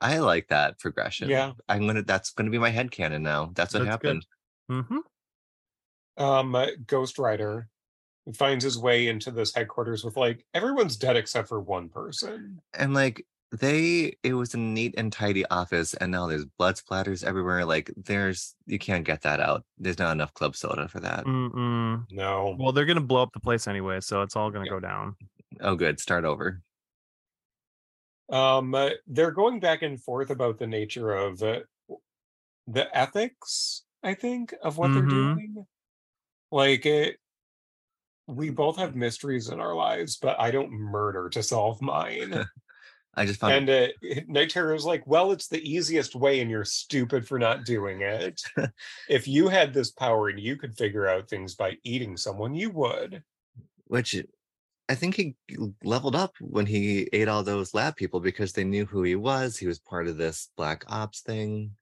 [0.00, 1.28] I like that progression.
[1.28, 1.52] Yeah.
[1.68, 2.02] I'm gonna.
[2.02, 3.50] That's gonna be my head headcanon now.
[3.54, 4.22] That's what That's good.
[4.68, 4.86] happened.
[6.16, 7.68] hmm Um, uh, Ghost Rider
[8.34, 12.62] finds his way into this headquarters with like everyone's dead except for one person.
[12.72, 17.24] And like they, it was a neat and tidy office, and now there's blood splatters
[17.24, 17.64] everywhere.
[17.64, 19.64] Like there's, you can't get that out.
[19.78, 21.24] There's not enough club soda for that.
[21.24, 22.04] Mm-mm.
[22.12, 22.56] No.
[22.58, 24.70] Well, they're gonna blow up the place anyway, so it's all gonna Yeah.
[24.70, 25.16] go down.
[25.60, 25.98] Oh, good.
[26.00, 26.62] Start over.
[28.28, 31.60] Um, uh, they're going back and forth about the nature of uh,
[32.68, 33.84] the ethics.
[34.02, 35.34] I think of what they're Mhm.
[35.34, 35.66] doing.
[36.52, 37.18] Like it,
[38.28, 42.44] we both have mysteries in our lives, but I don't murder to solve mine.
[43.14, 46.50] I just found and uh, Night Terror is like, well, it's the easiest way, and
[46.50, 48.40] you're stupid for not doing it.
[49.08, 52.70] if you had this power and you could figure out things by eating someone, you
[52.70, 53.22] would.
[53.86, 54.14] which
[54.88, 55.36] I think he
[55.84, 59.56] leveled up when he ate all those lab people because they knew who he was.
[59.56, 61.72] He was part of this black ops thing.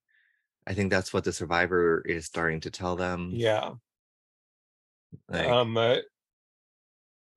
[0.66, 3.30] I think that's what the survivor is starting to tell them.
[3.34, 3.72] Yeah.
[5.28, 5.76] Like, Um.
[5.76, 5.96] Uh,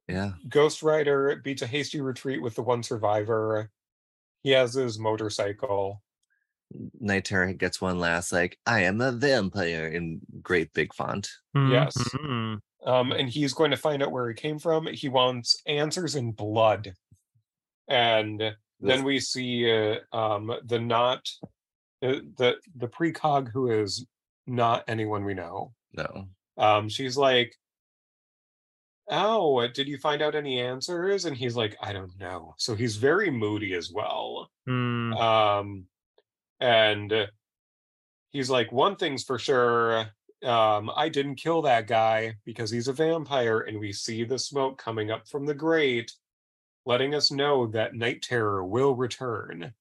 [0.08, 0.32] yeah.
[0.50, 3.70] Ghost Rider beats a hasty retreat with the one survivor.
[4.44, 6.02] He has his motorcycle.
[7.00, 11.30] Night Terror gets one last like, I am a vampire in great big font.
[11.54, 11.96] Yes.
[11.98, 12.60] Mhm.
[12.86, 14.88] Um, and he's going to find out where he came from.
[14.88, 16.94] He wants answers in blood.
[17.88, 21.30] And then we see uh, um, the not
[22.02, 24.08] uh, the the precog who is
[24.48, 25.74] not anyone we know.
[25.94, 26.28] No.
[26.58, 27.56] Um, she's like,
[29.10, 32.96] "Oh, did you find out any answers?" And he's like, "I don't know." So he's
[32.98, 34.50] very moody as well.
[34.68, 35.86] Mm, Um,
[36.60, 37.30] and
[38.32, 40.08] he's like, "One thing's for sure."
[40.44, 44.78] Um, I didn't kill that guy because he's a vampire, and we see the smoke
[44.80, 46.12] coming up from the grate,
[46.86, 49.74] letting us know that Night Terror will return.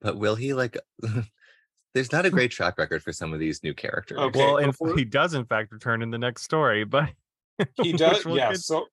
[0.00, 0.76] But will he like
[1.94, 4.18] there's not a great track record for some of these new characters.
[4.18, 7.10] Okay, well, and he does in fact return in the next story, but
[7.82, 8.50] He does, we'll yeah.
[8.50, 8.86] get- So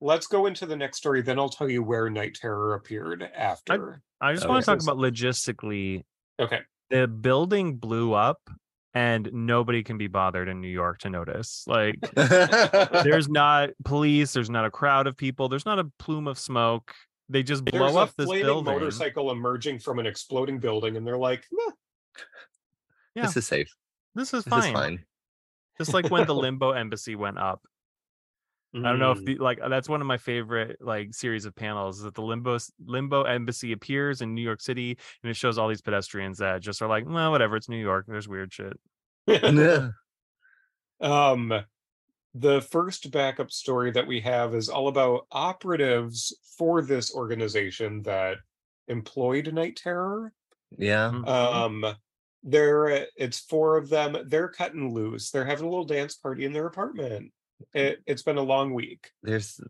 [0.00, 1.22] let's go into the next story.
[1.22, 4.02] Then I'll tell you where Night Terror appeared after.
[4.20, 4.76] I just Oh, want to yeah.
[4.76, 6.04] talk about logistically.
[6.38, 6.60] Okay.
[6.90, 8.38] The building blew up,
[8.94, 11.64] and nobody can be bothered in New York to notice.
[11.66, 14.32] Like, there's not police.
[14.32, 15.48] There's not a crowd of people.
[15.48, 16.92] There's not a plume of smoke.
[17.28, 18.74] They just blow There's up a this flaming building.
[18.74, 21.72] motorcycle emerging from an exploding building, and they're like, "Meh."
[23.14, 23.22] Yeah.
[23.22, 23.72] This is safe.
[24.16, 24.64] This is This fine.
[24.64, 25.04] is fine.
[25.78, 27.62] Just like when the Limbo Embassy went up.
[28.72, 29.24] I don't know if Mm.
[29.24, 32.58] the, like that's one of my favorite like series of panels is that the limbo
[32.84, 36.80] limbo embassy appears in New York City and it shows all these pedestrians that just
[36.80, 38.06] are like, well, whatever, it's New York.
[38.06, 38.78] There's weird shit.
[41.00, 41.64] um
[42.34, 48.38] the first backup story that we have is all about operatives for this organization that
[48.88, 50.32] employed night terror
[50.78, 51.10] yeah.
[51.12, 51.26] Mhm.
[51.28, 51.96] um
[52.42, 56.52] they're it's four of them they're cutting loose they're having a little dance party in
[56.52, 57.32] their apartment
[57.74, 59.60] it, it's been a long week There's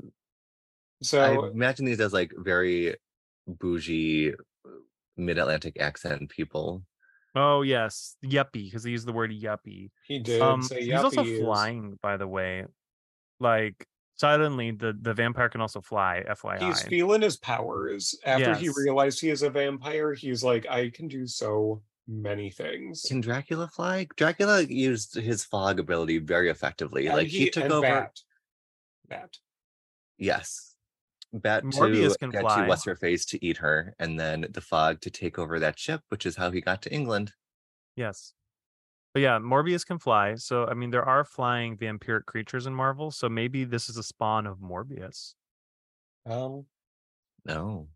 [1.03, 2.97] so I imagine these as like very
[3.47, 4.33] bougie
[5.17, 6.83] mid Atlantic accent people.
[7.35, 9.91] oh yes, yuppie because he used the word yuppie.
[10.07, 11.41] he did Um, say he's also yuppies.
[11.41, 12.65] flying, by the way.
[13.39, 16.23] Like suddenly, the the vampire can also fly.
[16.29, 20.91] FYI, he's feeling his powers after he realized he is a vampire he's like i
[20.91, 24.07] can do so many things Can Dracula fly?
[24.17, 27.07] Dracula used his fog ability very effectively.
[27.07, 27.87] And like he, took and over.
[27.87, 28.21] Bat.
[29.09, 29.37] Bat.
[30.19, 30.75] Yes.
[31.33, 32.63] Bat Morbius to can get fly.
[32.63, 35.79] to what's her face to eat her, and then the fog to take over that
[35.79, 37.33] ship, which is how he got to England.
[37.97, 38.35] yes.
[39.13, 40.37] But yeah, Morbius can fly.
[40.37, 43.11] So I mean, there are flying vampiric creatures in Marvel.
[43.11, 45.35] So maybe this is a spawn of Morbius.
[46.27, 46.67] Um,
[47.45, 47.89] No.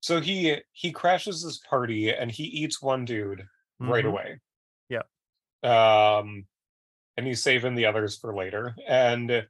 [0.00, 3.46] So he he crashes this party and he eats one dude
[3.78, 4.08] right Mhm.
[4.08, 4.40] away.
[4.88, 5.02] Yeah.
[5.62, 6.46] Um,
[7.16, 8.74] and he's saving the others for later.
[8.86, 9.46] And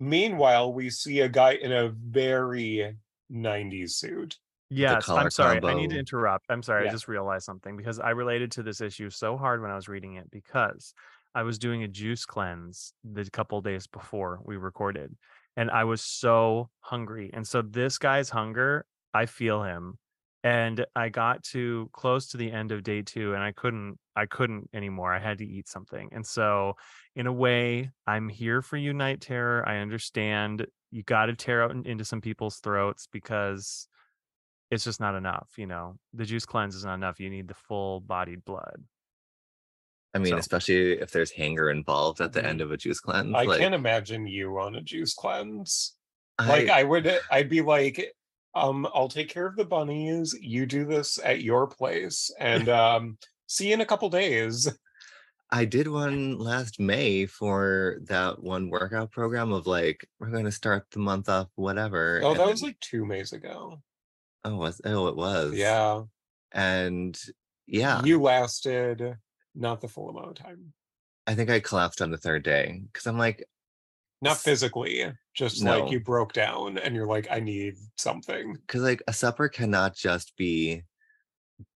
[0.00, 2.96] meanwhile, we see a guy in a very
[3.30, 4.38] 90s suit.
[4.70, 5.60] Yes, I'm sorry.
[5.62, 6.46] I need to interrupt.
[6.48, 6.84] I'm sorry.
[6.84, 6.90] Yeah.
[6.90, 9.88] I just realized something because I related to this issue so hard when I was
[9.88, 10.94] reading it because
[11.34, 15.14] I was doing a juice cleanse the couple days before we recorded
[15.56, 17.30] and I was so hungry.
[17.32, 19.98] And so this guy's hunger, I feel him
[20.42, 24.26] and I got to close to the end of day two and I couldn't I
[24.26, 25.12] couldn't anymore.
[25.12, 26.08] I had to eat something.
[26.12, 26.74] And so
[27.16, 29.66] in a way, I'm here for you, Night Terror.
[29.68, 33.88] I understand you gotta tear out into some people's throats because
[34.70, 35.96] it's just not enough, you know.
[36.12, 37.18] The juice cleanse is not enough.
[37.20, 38.84] You need the full bodied blood.
[40.14, 42.44] I mean, So- especially if there's hanger involved at the Mhm.
[42.46, 43.34] end of a juice cleanse.
[43.34, 45.96] I like, can't imagine you on a juice cleanse.
[46.38, 48.14] I, Like I would I'd be like,
[48.54, 50.34] um, I'll take care of the bunnies.
[50.40, 52.30] You do this at your place.
[52.38, 54.68] And um see you in a couple days.
[55.50, 60.52] I did one last May for that one workout program of like we're going to
[60.52, 62.20] start the month off whatever.
[62.24, 63.80] Oh, that was like two Mays ago.
[64.44, 66.02] oh was oh it was Yeah.
[66.52, 67.18] and
[67.66, 69.16] yeah You lasted
[69.54, 70.72] not the full amount of time.
[71.26, 73.46] I think I collapsed on the third day because I'm like
[74.22, 75.80] Not physically, just No.
[75.80, 78.54] like you broke down and you're like, I need something.
[78.66, 80.82] because like a supper cannot just be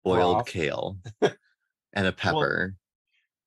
[0.03, 0.47] boiled Broth.
[0.47, 0.97] kale
[1.93, 2.75] and a pepper.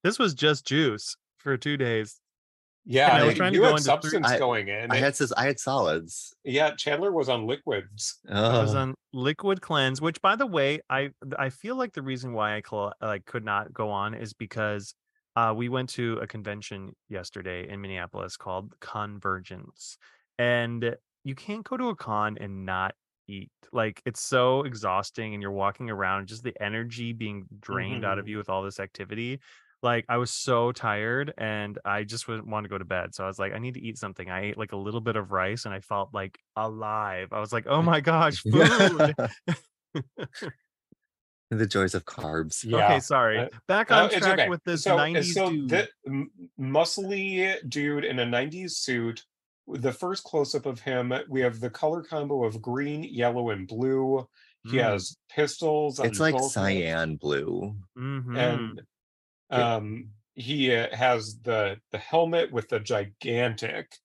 [0.02, 2.20] This was just juice for two days.
[2.86, 4.90] Yeah, I was you trying to go had into three- substance I- going in.
[4.90, 6.34] I had sis- I had solids.
[6.44, 8.18] yeah, Chandler was on liquids.
[8.28, 12.02] I was Oh, on liquid cleanse, which by the way, I I feel like the
[12.02, 14.94] reason why I cl- like could not go on is because
[15.36, 19.98] uh, we went to a convention yesterday in Minneapolis called Convergence,
[20.38, 22.94] and you can't go to a con and not
[23.28, 23.50] eat.
[23.72, 28.26] Like it's so exhausting, and you're walking around, just the energy being drained out of
[28.26, 28.28] Mhm.
[28.28, 29.40] you with all this activity.
[29.82, 33.14] Like I was so tired, and I just wouldn't want to go to bed.
[33.14, 34.28] So I was like, I need to eat something.
[34.30, 37.28] I ate like a little bit of rice, and I felt like alive.
[37.32, 39.14] I was like, oh my gosh, food.
[41.58, 42.64] the joys of carbs.
[42.64, 42.84] Yeah.
[42.86, 43.38] Okay, sorry.
[43.38, 44.48] Uh, Back on it's track okay.
[44.48, 45.68] with this so, uh, 90s so dude.
[45.68, 45.88] the
[46.58, 49.24] muscly dude in a 90s suit.
[49.66, 53.66] The first close up of him, we have the color combo of green, yellow, and
[53.68, 54.28] blue.
[54.64, 54.82] He Mm.
[54.82, 56.00] has pistols.
[56.00, 57.76] It's like cyan blue.
[57.96, 58.36] Mhm.
[58.38, 58.82] and
[59.50, 59.74] Yeah.
[59.76, 63.96] um he uh, has the the helmet with the gigantic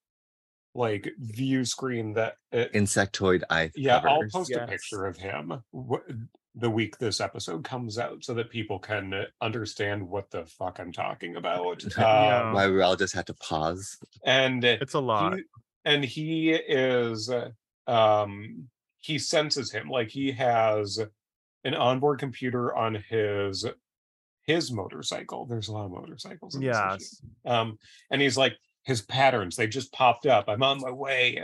[0.73, 4.31] like view screen that it, Insectoid eye yeah i'll covers.
[4.33, 6.03] post a picture of him wh-
[6.57, 10.79] the week this episode comes out so that people can uh, understand what the fuck
[10.79, 12.47] i'm talking about Yeah.
[12.47, 13.97] um, Why we all just had to pause.
[14.25, 15.35] and it's a lot.
[15.35, 15.43] he,
[15.83, 17.49] and he is uh,
[17.87, 18.67] um
[18.99, 20.99] he senses him like he has
[21.63, 23.65] an onboard computer on his
[24.43, 27.21] his motorcycle there's a lot of motorcycles in this yes.
[27.45, 27.77] um
[28.11, 31.43] and he's like his patterns they just popped up i'm on my way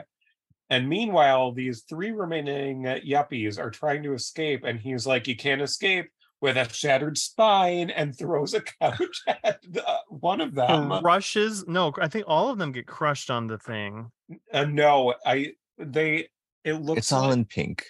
[0.71, 5.35] and meanwhile these three remaining uh, yuppies are trying to escape and he's like you
[5.35, 6.09] can't escape
[6.41, 11.67] with a shattered spine and throws a couch at the, one of them Rushes?
[11.67, 14.09] No, I think all of them get crushed on the thing.
[14.51, 16.29] Uh, no, I they
[16.63, 17.85] it looks It's all like in pink.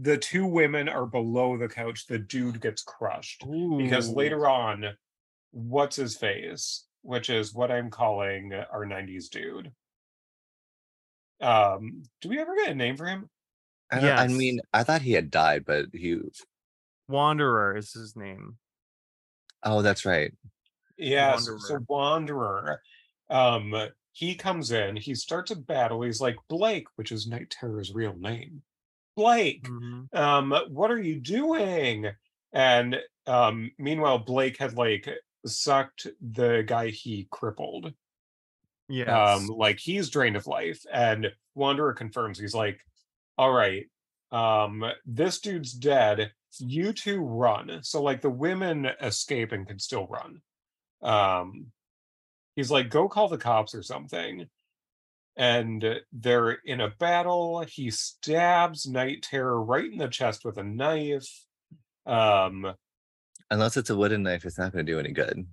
[0.00, 2.06] the two women are below the couch.
[2.06, 3.44] The dude gets crushed
[3.76, 4.84] because later on,
[5.50, 9.72] what's his face, which is what I'm calling our '90s dude.
[11.44, 13.30] Um, do we ever get a name for him?
[13.90, 14.28] I, don't, I Yes.
[14.28, 16.20] mean, I thought he had died, but he.
[17.08, 18.58] Wanderer is his name.
[19.62, 20.32] Oh, that's right.
[20.96, 21.86] Yes, so Wanderer.
[21.88, 22.82] Wanderer.
[23.30, 23.74] Um,
[24.12, 26.02] he comes in, he starts a battle.
[26.02, 28.62] He's like Blake, which is Night Terror's real name.
[29.16, 30.08] Blake, Mhm.
[30.14, 32.06] um what are you doing
[32.52, 35.08] and um meanwhile blake had like
[35.46, 37.94] sucked the guy he crippled
[38.88, 39.08] Yes.
[39.08, 42.80] um like he's drained of life and wanderer confirms he's like
[43.38, 43.86] all right
[44.32, 50.06] um this dude's dead you two run so like the women escape and can still
[50.06, 50.40] run
[51.02, 51.66] um
[52.56, 54.46] he's like go call the cops or something
[55.36, 60.62] and they're in a battle he stabs night terror right in the chest with a
[60.64, 61.46] knife
[62.06, 62.74] um
[63.50, 65.46] Unless it's a wooden knife, it's not going to do any good.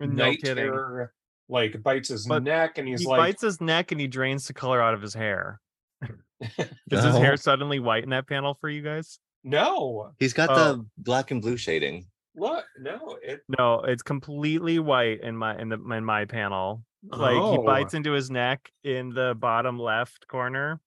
[0.00, 0.56] no night kidding.
[0.56, 1.12] terror
[1.48, 4.46] like bites his But neck and he's he like bites his neck and he drains
[4.46, 5.60] the color out of his hair.
[6.40, 9.18] Is his hair suddenly white in that panel for you guys?
[9.44, 10.54] no He's got Oh.
[10.54, 12.06] the black and blue shading.
[12.34, 16.82] what no it No, it's completely white in my in the in my panel.
[17.08, 17.62] Like he Oh.
[17.62, 20.80] bites into his neck in the bottom left corner.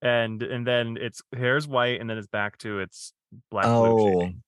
[0.00, 3.12] And and then it's hair's white and then it's back to its
[3.50, 4.42] black blue Oh, shading.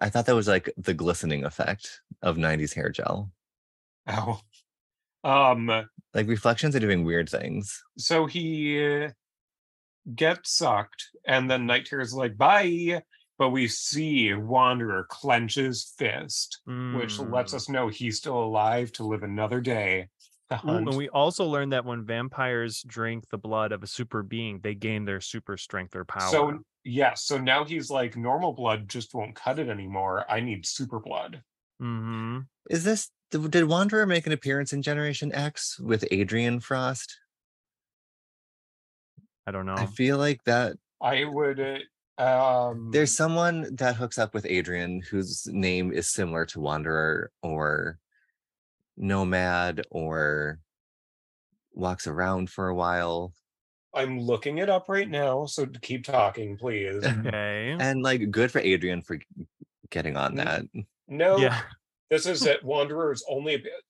[0.00, 3.30] I thought that was like the glistening effect of 90s hair gel.
[4.08, 4.40] Ow
[5.24, 5.68] um
[6.14, 7.82] Like reflections are doing weird things.
[7.98, 9.10] so he uh,
[10.14, 13.02] gets sucked and then night terror is like bye
[13.38, 17.56] but we see wanderer clench his fist which lets Mm.
[17.56, 20.08] us know he's still alive to live another day
[20.64, 24.60] Ooh, and we also learned that when vampires drink the blood of a super being,
[24.60, 26.30] they gain their super strength or power.
[26.30, 30.24] So yes, so now he's like normal blood just won't cut it anymore.
[30.30, 31.42] I need super blood.
[31.80, 32.40] hmm
[32.70, 37.18] Is this did did Wanderer make an appearance in Generation X with Adrienne Frost?
[39.46, 39.74] I don't know.
[39.76, 41.58] I feel like that I would
[42.18, 47.30] uh, um there's someone that hooks up with Adrienne whose name is similar to Wanderer
[47.42, 47.98] or
[48.96, 50.60] Nomad or
[51.72, 53.32] walks around for a while.
[53.94, 57.04] I'm looking it up right now, so keep talking, please.
[57.04, 57.76] okay.
[57.78, 59.18] And like good for Adrienne for
[59.90, 60.64] getting on that.
[61.08, 61.60] No, yeah.
[62.12, 62.62] This is it.
[62.62, 63.82] Wanderer's only a bit.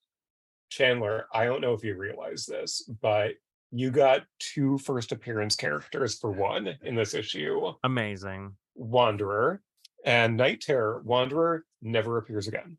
[0.71, 3.33] Chandler, I don't know if you realize this, but
[3.73, 8.53] you got two first appearance characters for one in this issue Amazing.
[8.77, 9.61] Wanderer
[10.05, 11.03] and Night Terror.
[11.05, 12.79] Wanderer never appears again.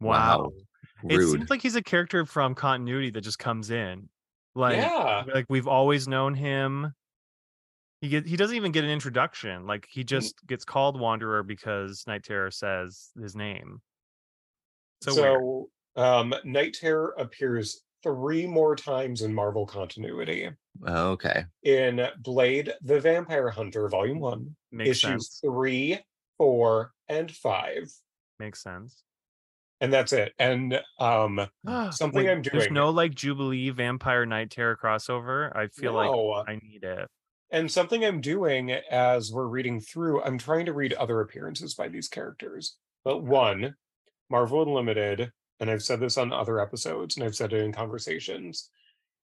[0.00, 0.52] Wow.
[1.06, 1.32] It Rude.
[1.32, 4.08] seems like he's a character from continuity that just comes in.
[4.54, 5.24] Like, yeah.
[5.34, 6.94] like we've always known him.
[8.00, 9.66] He get, he doesn't even get an introduction.
[9.66, 13.82] Like he just gets called Wanderer because Night Terror says his name.
[15.02, 15.12] So.
[15.12, 20.50] So, um, Night Terror appears three more times in Marvel continuity.
[20.86, 21.44] Oh, okay.
[21.62, 25.40] In Blade the Vampire Hunter, Volume 1, makes issues sense.
[25.42, 25.98] three,
[26.38, 27.90] four, and five.
[28.38, 29.02] Makes sense.
[29.80, 30.32] And that's it.
[30.38, 31.46] And um,
[31.90, 32.58] Something Wait, I'm doing.
[32.58, 35.54] There's no like Jubilee Vampire Night Terror crossover.
[35.56, 35.98] I feel no.
[36.26, 37.08] like I need it.
[37.50, 41.88] And something I'm doing as we're reading through, I'm trying to read other appearances by
[41.88, 42.76] these characters.
[43.04, 43.76] But one,
[44.30, 48.70] Marvel Unlimited, and I've said this on other episodes and I've said it in conversations,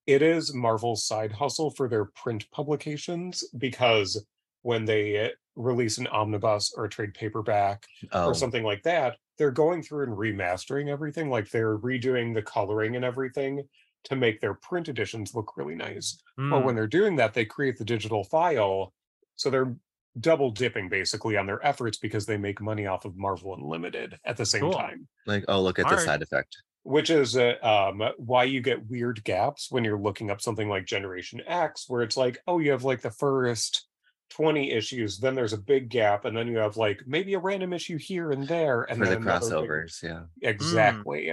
[0.05, 4.25] it is Marvel's side hustle for their print publications because
[4.61, 9.51] when they release an omnibus or a trade paperback Oh, or something like that, they're
[9.51, 11.29] going through and remastering everything.
[11.29, 13.67] Like they're redoing the coloring and everything
[14.05, 16.17] to make their print editions look really nice.
[16.49, 18.93] But Mm, when they're doing that, they create the digital file.
[19.35, 19.75] So they're
[20.19, 24.37] double dipping basically on their efforts because they make money off of Marvel Unlimited at
[24.37, 24.73] the same Cool.
[24.73, 26.05] time, like oh, look at the Alright.
[26.05, 26.55] side effect.
[26.83, 30.85] which is uh, um, why you get weird gaps when you're looking up something like
[30.85, 33.87] Generation X, where it's like, oh, you have like the first
[34.31, 37.71] 20 issues, then there's a big gap, and then you have like maybe a random
[37.73, 40.01] issue here and there, and for the then big- crossovers.
[40.03, 40.23] Yeah.
[40.41, 41.31] Exactly.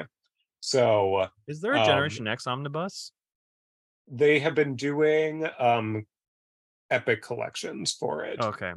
[0.60, 3.12] So is there a um, Generation X omnibus?
[4.12, 6.04] they have been doing um
[6.90, 8.40] epic collections for it.
[8.40, 8.72] Okay.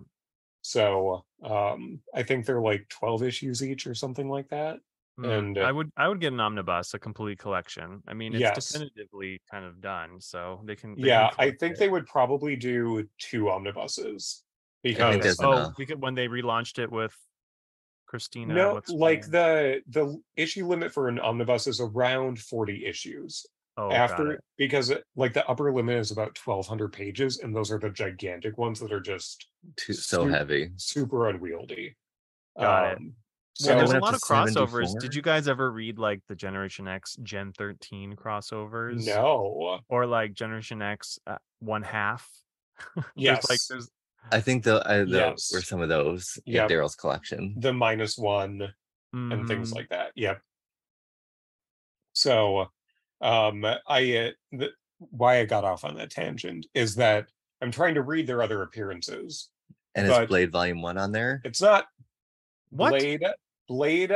[0.64, 4.80] So um I think they're like 12 issues each or something like that.
[5.20, 8.02] Mm, And, I uh, would I would get an omnibus, a complete collection.
[8.08, 8.52] I mean, it's Yes.
[8.52, 10.98] definitively kind of done, so they can.
[11.00, 11.78] they can Yeah, I think it.
[11.78, 14.44] they would probably do two omnibuses
[14.84, 15.76] because Oh, enough.
[15.78, 17.16] because when they relaunched it with
[18.08, 18.54] Christina.
[18.56, 23.46] no, like the the issue limit for an omnibus is around 40 issues.
[23.78, 24.42] Oh, after it.
[24.58, 28.58] because it- like the upper limit is about 1200 pages and those are the gigantic
[28.58, 29.48] ones that are just
[29.78, 30.72] Too, so Su- heavy.
[30.78, 31.96] super unwieldy.
[32.60, 32.98] Got it.
[32.98, 33.14] Um, Well,
[33.56, 34.88] So there's a lot to of crossovers.
[34.88, 35.00] 74?
[35.00, 39.06] Did you guys ever read like the Generation X Gen 13 crossovers?
[39.06, 42.28] no, Or like Generation X uh, one half?
[42.96, 43.90] There's, yes, like there's
[44.32, 45.52] I think the, uh, the Yes.
[45.54, 46.70] were some of those in Yep.
[46.70, 47.54] Daryl's collection.
[47.60, 48.74] the minus one
[49.14, 49.76] and things Mhm.
[49.76, 50.12] like that.
[50.16, 50.42] Yep.
[52.14, 52.68] So,
[53.24, 54.70] um, I uh, the,
[55.00, 57.28] why I got off on that tangent is that
[57.62, 59.50] I'm trying to read their other appearances.
[59.96, 61.42] And but- it's Blade Volume One on there.
[61.44, 61.86] It's not
[62.70, 62.90] What?
[62.90, 63.24] Blade,
[63.68, 64.14] Blade,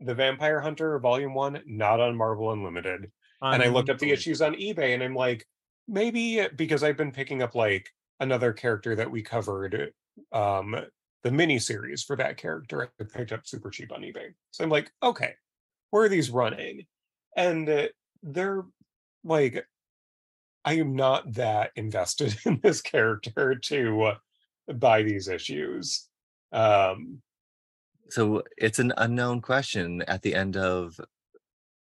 [0.00, 3.10] the Vampire Hunter, Volume One, not on Marvel Unlimited.
[3.42, 5.44] and I looked up the issues on eBay, and I'm like,
[5.88, 7.90] maybe because I've been picking up like
[8.20, 9.92] another character that we covered,
[10.32, 10.76] um,
[11.22, 12.88] the mini series for that character.
[13.00, 15.34] I picked up super cheap on eBay, so I'm like, okay,
[15.90, 16.86] where are these running?
[17.36, 17.88] And uh,
[18.26, 18.64] they're
[19.24, 19.66] like,
[20.64, 24.18] I am not that invested in this character to uh,
[24.74, 26.08] buy these issues.
[26.52, 27.22] Um,
[28.10, 31.00] So it's an unknown question at the end of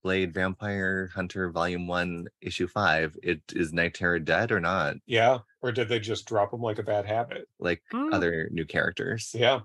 [0.02, 3.16] Blade Vampire Hunter Volume One, Issue Five.
[3.22, 4.96] It is Night Terror dead or not?
[5.06, 7.48] yeah, or did they just drop them like a bad habit?
[7.60, 8.12] Like Hmm.
[8.12, 9.30] other new characters.
[9.32, 9.60] Yeah.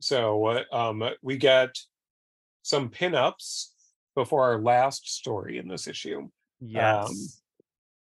[0.00, 1.76] So uh, um, we get
[2.62, 3.68] some pinups
[4.14, 6.18] before our last story in this issue.
[6.18, 7.42] Um, yes.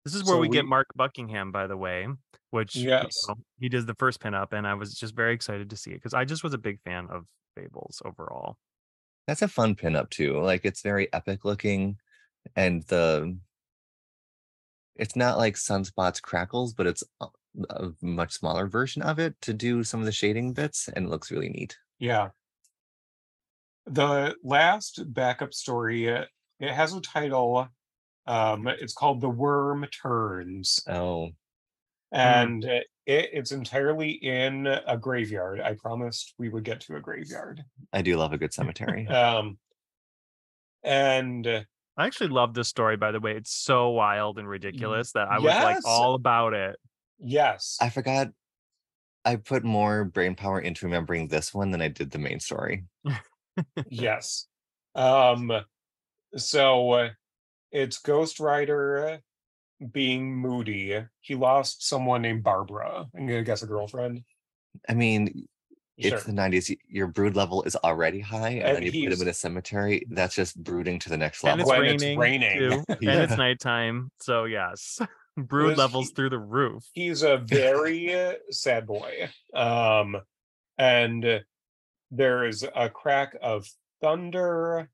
[0.06, 2.08] this is where so we, get Mark Buckingham, by the way,
[2.52, 3.18] which you Yes.
[3.28, 5.96] know, he does the first pinup, and I was just very excited to see it
[5.96, 7.26] because I just was a big fan of
[7.56, 8.58] Fables overall.
[9.28, 10.40] That's a fun pinup too.
[10.42, 11.98] Like it's very epic looking,
[12.56, 13.38] and the
[14.96, 17.28] it's not like Sunspot's Crackles, but it's a
[17.72, 21.10] a much smaller version of it to do some of the shading bits, and it
[21.10, 21.76] looks really neat.
[22.00, 22.30] Yeah.
[23.88, 26.26] The last backup story uh,
[26.60, 27.68] it has a title
[28.26, 31.30] um it's called the worm turns Oh,
[32.12, 37.00] and uh, it, it's entirely in a graveyard i promised we would get to a
[37.02, 37.64] graveyard
[37.94, 39.08] I do love a good cemetery.
[39.08, 39.58] um
[40.84, 41.62] and uh,
[41.98, 43.32] I actually love this story, by the way.
[43.32, 46.76] It's so wild and ridiculous that I was like all about it.
[47.20, 48.28] yes I forgot.
[49.26, 52.86] I put more brain power into remembering this one than I did the main story.
[53.90, 54.48] yes
[54.96, 55.52] um
[56.36, 57.10] so uh,
[57.72, 59.20] it's ghost rider
[59.92, 64.24] being moody he lost someone named barbara i'm gonna guess a girlfriend
[64.88, 65.48] I mean,
[66.00, 66.72] sure it's the 90s.
[66.88, 70.06] Your brood level is already high, and, And then you put him in a cemetery.
[70.12, 71.72] That's just brooding to the next And level.
[71.72, 72.58] it's When it's raining, raining.
[72.60, 74.12] too, and it's nighttime.
[74.20, 75.00] So yes,
[75.38, 76.86] brood Was levels he- through the roof.
[76.94, 80.18] he's a very uh, sad boy um
[80.78, 81.44] and
[82.12, 83.68] there is a crack of
[84.02, 84.90] thunder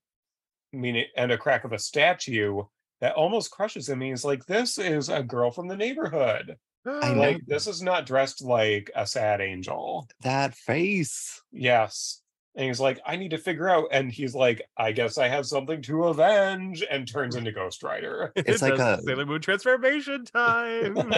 [0.71, 2.63] meaning and a crack of a statue
[3.01, 6.57] that almost crushes him he's like this is a girl from the neighborhood.
[6.85, 10.07] I like this is not dressed like a sad angel.
[10.21, 11.41] That face.
[11.51, 12.22] yes
[12.55, 15.45] and he's like i need to figure out and he's like i guess i have
[15.45, 20.97] something to avenge and turns into ghost rider It's like a- Sailor Moon transformation time.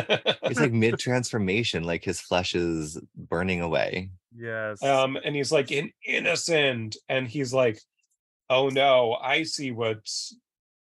[0.44, 4.10] It's like mid transformation, like his flesh is burning away.
[4.36, 4.82] yes.
[4.84, 7.80] um and he's like an innocent and he's like
[8.50, 10.38] oh no i see what's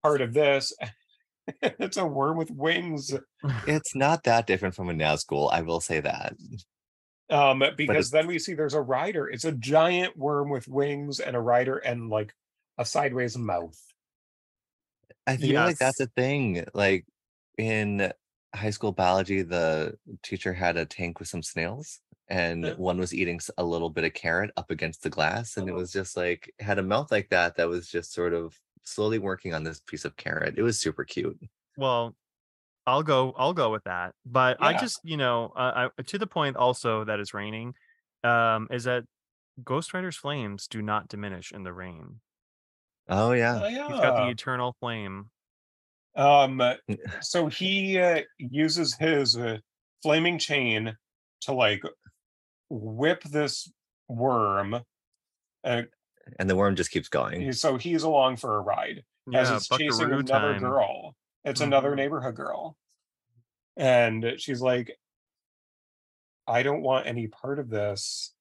[0.03, 0.73] part of this
[1.63, 3.15] it's a worm with wings
[3.67, 6.35] It's not that different from a Nazgul, I will say that.
[7.31, 11.37] Um because then we see there's a rider it's a giant worm with wings and
[11.37, 12.35] a rider and like
[12.79, 13.79] a sideways mouth
[15.27, 16.65] I feel like that's a thing.
[16.75, 17.07] Like
[17.59, 18.13] in
[18.55, 22.75] high school biology, the teacher had a tank with some snails, and Yeah.
[22.77, 25.77] one was eating a little bit of carrot up against the glass, and it Oh.
[25.77, 29.55] was just like had a mouth like that that was just sort of slowly working
[29.55, 30.59] on this piece of carrot.
[30.59, 31.39] It was super cute.
[31.77, 32.17] well,
[32.89, 33.33] I'll go.
[33.37, 34.15] I'll go with that.
[34.25, 37.75] But I just, you know, uh, I, to the point also that it's raining,
[38.25, 39.05] um, is that
[39.63, 42.21] Ghost Rider's flames do not diminish in the rain.
[43.09, 43.61] Oh yeah.
[43.63, 45.31] Oh, He's got the eternal flame.
[46.17, 46.63] um
[47.21, 49.59] so he uh, uses his uh,
[50.03, 50.97] flaming chain
[51.43, 51.83] to like
[52.71, 53.71] whip this
[54.09, 54.75] worm
[55.65, 55.83] uh,
[56.39, 57.53] And the worm just keeps going.
[57.53, 60.61] so he's along for a ride as Yeah, it's chasing another time.
[60.61, 61.15] girl.
[61.49, 61.97] It's another Mhm.
[61.97, 62.77] neighborhood girl.
[63.77, 64.93] And she's like,
[66.47, 68.35] I don't want any part of this.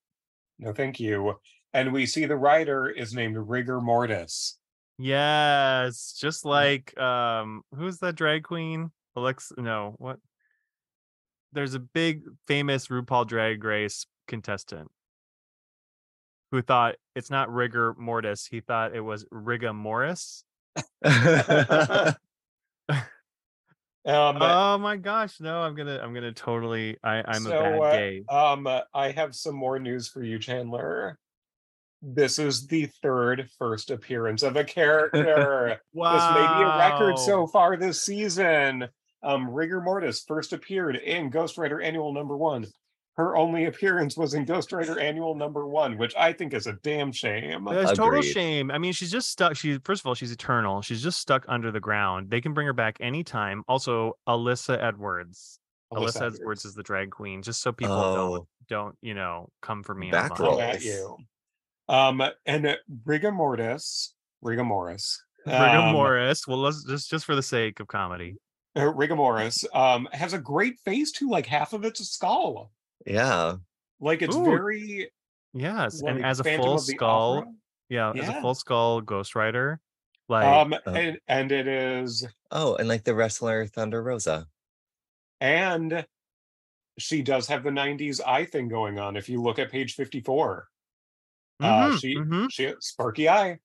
[0.60, 1.40] No, thank you.
[1.74, 4.58] And we see the rider is named Rigor Mortis.
[4.98, 6.50] Yes, just Mm.
[6.50, 8.92] like um, who's that drag queen?
[9.16, 9.52] Alex?
[9.58, 10.20] No, what?
[11.54, 14.92] There's a big famous RuPaul Drag Race contestant
[16.52, 18.46] who thought it's not rigor mortis.
[18.48, 20.44] He thought it was Riga Morris.
[24.06, 25.60] Um, Oh my gosh, no!
[25.60, 26.96] I'm gonna, I'm gonna totally.
[27.04, 28.54] I, I'm a so, bad uh.
[28.54, 31.20] Um, uh, I have some more news for you, Chandler.
[32.02, 35.82] This is the third first appearance of a character.
[35.92, 38.88] Wow, This may be a record so far this season.
[39.24, 42.66] Um, Rigor Mortis first appeared in Ghost Rider Annual Number One.
[43.18, 46.74] Her only appearance was in Ghost Rider Annual Number One, which I think is a
[46.84, 47.68] damn shame.
[47.68, 48.70] It's total shame.
[48.70, 49.56] I mean, she's just stuck.
[49.58, 50.84] She first of all, she's eternal.
[50.84, 52.30] She's just stuck under the ground.
[52.30, 53.64] They can bring her back anytime.
[53.68, 55.60] Also, Alyssa Edwards.
[55.92, 56.64] Alyssa, Edwards.
[56.66, 57.42] is the drag queen.
[57.42, 58.16] Just so people Oh.
[58.16, 60.12] don't don't you know come for me.
[60.12, 60.36] Back.
[60.36, 61.18] Come at you.
[61.90, 64.14] Um, and uh, Rigor Mortis,
[64.44, 66.48] Rigor Morris, Rigor um, Morris.
[66.48, 68.36] Well, let's just just for the sake of comedy.
[68.78, 71.30] uh, Rigor Morris, um, has a great face too.
[71.30, 72.72] Like half of it's a skull.
[73.08, 73.56] Yeah.
[74.00, 75.10] Like it's Ooh, very
[75.54, 77.54] Yes, and as a full skull, Opera.
[77.90, 79.80] yeah, as a full skull Ghost Rider,
[80.30, 84.48] like Um, uh, and, and it is, Oh, and like the wrestler Thunder Rosa.
[85.42, 86.06] and
[87.00, 89.16] she does have the '90s eye thing going on.
[89.16, 90.68] If you look at page 54,
[91.60, 92.48] uh, mhm, she mhm.
[92.52, 93.60] she sparky eye.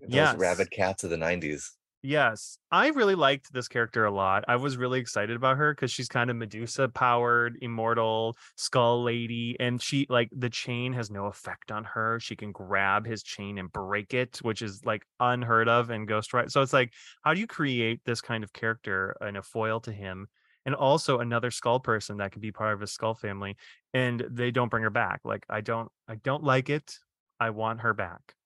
[0.00, 0.36] Those Yes.
[0.36, 1.72] rabid cats of the 90s.
[2.08, 4.44] Yes, I really liked this character a lot.
[4.46, 9.56] I was really excited about her because she's kind of Medusa powered, immortal, skull lady,
[9.58, 12.20] and she like the chain has no effect on her.
[12.20, 16.32] She can grab his chain and break it, which is like unheard of in Ghost
[16.32, 16.48] Rider.
[16.48, 16.92] So it's like,
[17.22, 20.28] how do you create this kind of character and a foil to him?
[20.64, 23.56] And also another skull person that could be part of his skull family,
[23.92, 25.22] and they don't bring her back.
[25.24, 27.00] Like I don't, I don't like it.
[27.40, 28.36] I want her back.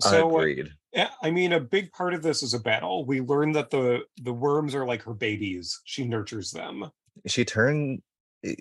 [0.00, 0.72] So uh, Agreed.
[0.92, 3.04] yeah, I mean, a big part of this is a battle.
[3.04, 5.80] We learn that the the worms are like her babies.
[5.84, 6.90] She nurtures them.
[7.26, 8.02] She turned.
[8.44, 8.54] eh,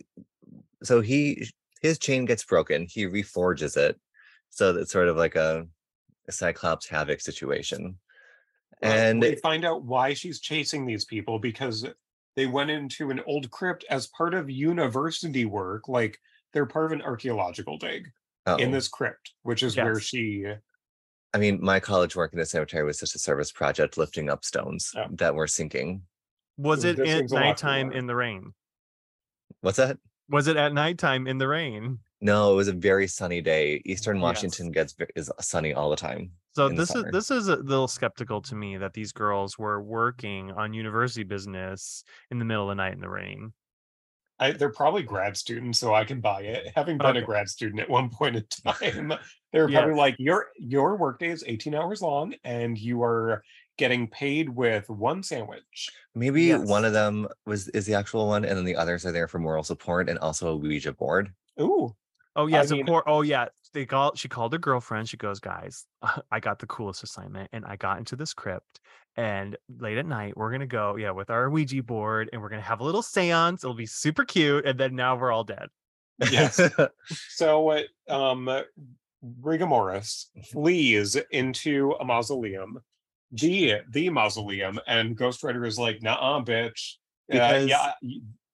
[0.84, 1.48] So he
[1.82, 2.88] his chain gets broken.
[2.90, 4.00] He reforges it,
[4.50, 5.68] so that's sort of like a
[6.30, 7.98] Cyclops Havoc situation.
[8.82, 11.86] And we find out why she's chasing these people because
[12.36, 16.18] they went into an old crypt as part of university work, like
[16.52, 18.06] they're part of an archaeological dig
[18.48, 18.72] in uh-oh.
[18.72, 20.46] this crypt, which is where she
[21.34, 24.44] I mean, my college work in the cemetery was just a service project lifting up
[24.44, 25.06] stones Oh.
[25.12, 26.04] that were sinking.
[26.58, 28.54] Was it This at seems a lot nighttime in the rain?
[29.62, 29.98] What's that?
[30.30, 32.00] Was it at nighttime in the rain?
[32.20, 33.82] No, it was a very sunny day.
[33.86, 34.24] Eastern Yes.
[34.24, 36.32] Washington gets is sunny all the time.
[36.54, 40.52] So this is this is a little skeptical to me that these girls were working
[40.52, 43.54] on university business in the middle of the night in the rain.
[44.42, 46.72] I, they're probably grad students, so I can buy it.
[46.76, 49.14] Having been a grad student at one point in time,
[49.54, 53.44] they're probably like, your your workday is 18 hours long, and you are
[53.78, 55.90] getting paid with one sandwich.
[56.16, 59.28] Maybe one of them was is the actual one, and then the others are there
[59.28, 61.32] for moral support and also a Ouija board.
[61.60, 61.96] Ooh,
[62.36, 63.04] Oh yes, mean- of course.
[63.08, 64.16] Oh yeah, they call.
[64.16, 65.10] She called her girlfriend.
[65.10, 65.86] She goes, "Guys,
[66.32, 68.80] I got the coolest assignment, and I got into this crypt.
[69.18, 72.62] And late at night, we're gonna go, yeah, with our Ouija board, and we're gonna
[72.62, 73.56] have a little séance.
[73.56, 74.66] It'll be super cute.
[74.66, 75.68] And then now we're all dead.
[76.32, 76.62] yes.
[77.30, 78.50] so uh, um,
[79.42, 82.80] Rigomoris flees into a mausoleum,
[83.32, 86.94] the the mausoleum, and Ghost Rider is like, "Nah, bitch.
[87.32, 87.92] Uh, yeah,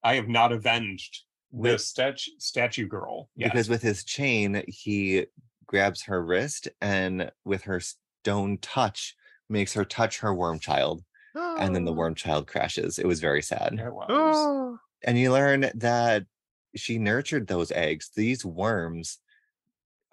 [0.03, 3.51] I have not avenged With- this statue statue girl." Yes.
[3.51, 5.25] because with his chain, he
[5.65, 9.15] grabs her wrist and with her stone touch
[9.49, 11.03] makes her touch her worm child,
[11.35, 11.95] and then the oh.
[11.95, 12.99] worm child crashes.
[12.99, 13.73] It was very sad.
[13.79, 14.07] It was.
[14.09, 14.79] Oh.
[15.03, 16.25] and you learn that
[16.75, 18.11] she nurtured those eggs.
[18.15, 19.19] These worms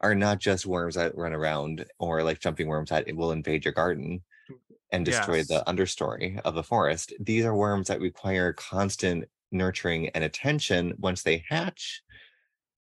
[0.00, 3.72] are not just worms that run around or like jumping worms that will invade your
[3.72, 4.22] garden
[4.92, 5.48] and destroy Yes.
[5.48, 7.12] the understory of the forest.
[7.18, 12.02] These are worms that require constant nurturing and attention once they hatch.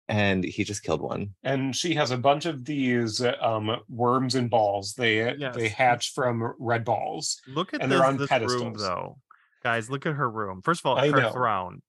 [0.10, 1.30] And he just killed one.
[1.44, 4.94] and she has a bunch of these um worms and balls.
[4.96, 7.40] They they hatch from red balls.
[7.48, 8.82] Look at And this, they're on this room, pedestals.
[8.82, 9.18] though,
[9.64, 9.90] guys.
[9.90, 10.62] Look at her room.
[10.62, 11.32] First of all, I her know.
[11.32, 11.82] throne.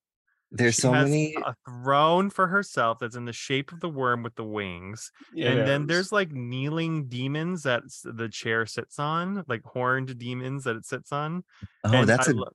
[0.53, 1.35] There's She so many.
[1.45, 5.11] a throne for herself that's in the shape of the worm with the wings.
[5.37, 10.77] and then there's like kneeling demons that the chair sits on, like horned demons that
[10.77, 11.43] it sits on.
[11.83, 12.53] Oh, and that's I a lo-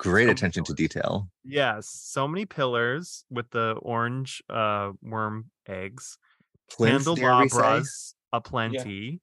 [0.00, 1.28] great so attention to detail.
[1.44, 6.18] yes, so many pillars with the orange uh worm eggs,
[6.70, 7.22] Plinth, dare we say?
[7.22, 9.20] candelabras aplenty,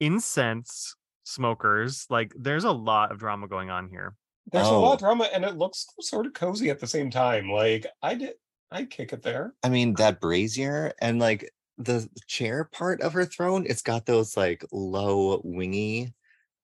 [0.00, 0.94] incense
[1.24, 2.06] smokers.
[2.10, 4.14] Like there's a lot of drama going on here.
[4.50, 4.92] there's a lot Oh.
[4.94, 7.48] of drama, and it looks sort of cozy at the same time.
[7.48, 8.34] Like I did,
[8.70, 9.54] I'd kick it there.
[9.62, 11.48] I mean, that brazier and like
[11.78, 16.12] the chair part of her throne, it's got those like low wingy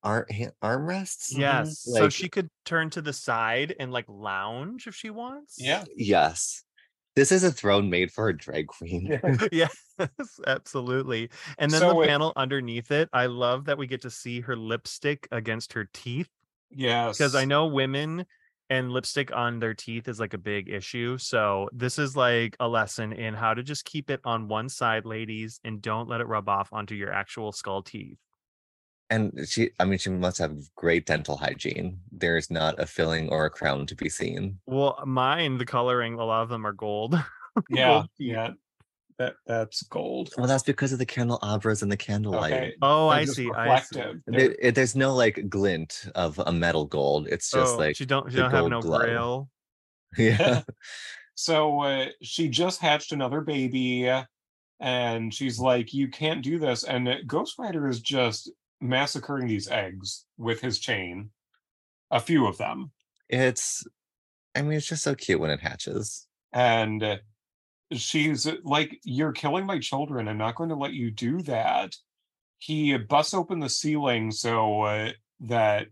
[0.08, 0.24] arm
[0.62, 1.36] armrests.
[1.36, 2.08] Yes, so Mm-hmm.
[2.08, 5.56] She could turn to the side and like lounge if she wants.
[5.58, 5.84] Yeah.
[5.96, 6.62] Yes.
[7.16, 9.20] This is a throne made for a drag queen.
[9.52, 9.74] Yes,
[10.46, 11.30] absolutely.
[11.58, 14.40] And then So the it- panel underneath it, I love that we get to see
[14.42, 16.28] her lipstick against her teeth
[16.70, 17.18] Yes.
[17.18, 18.24] because I know women
[18.70, 21.16] and lipstick on their teeth is like a big issue.
[21.18, 25.04] So this is like a lesson in how to just keep it on one side,
[25.06, 28.18] ladies, and don't let it rub off onto your actual skull teeth.
[29.10, 31.98] And she, I mean, she must have great dental hygiene.
[32.12, 34.58] There's not a filling or a crown to be seen.
[34.66, 37.18] Well, mine, the coloring, a lot of them are gold.
[37.70, 37.88] Yeah.
[37.88, 38.08] gold.
[38.18, 38.50] Yeah.
[39.18, 40.30] That that's gold.
[40.38, 42.52] Well, that's because of the candelabras and the candlelight.
[42.52, 42.74] Okay.
[42.82, 43.50] Oh, I see.
[43.50, 44.00] I see.
[44.26, 47.26] There- it- there's no like glint of a metal gold.
[47.26, 49.00] It's just oh, like, she don't she don't have no glow.
[49.00, 49.48] grail.
[50.18, 50.62] yeah.
[51.34, 54.08] So uh, she just hatched another baby,
[54.78, 60.24] and she's like, "You can't do this." And Ghost Rider is just massacring these eggs
[60.36, 61.30] with his chain.
[62.10, 62.92] A few of them,
[63.28, 63.84] It's,
[64.54, 66.26] I mean, it's just so cute when it hatches.
[66.52, 67.16] and uh,
[67.92, 70.26] she's like, "You're killing my children.
[70.26, 71.94] I'm not going to let you do that."
[72.58, 75.10] He busts open the ceiling so uh,
[75.40, 75.88] that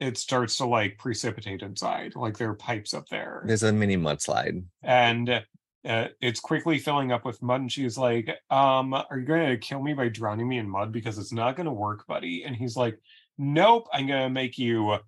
[0.00, 3.42] it starts to like precipitate inside, like there are pipes up there.
[3.46, 4.64] There's a mini mudslide.
[4.82, 5.42] and
[5.84, 7.60] uh, it's quickly filling up with mud.
[7.62, 10.92] And she's like, um, Are you going to kill me by drowning me in mud?
[10.92, 12.44] Because it's not going to work, buddy.
[12.44, 12.98] And he's like,
[13.38, 14.98] Nope, I'm going to make you uh,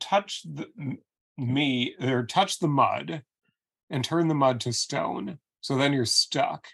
[0.00, 0.68] touch the,
[1.38, 3.22] me or touch the mud
[3.90, 5.38] and turn the mud to stone.
[5.60, 6.66] So then you're stuck.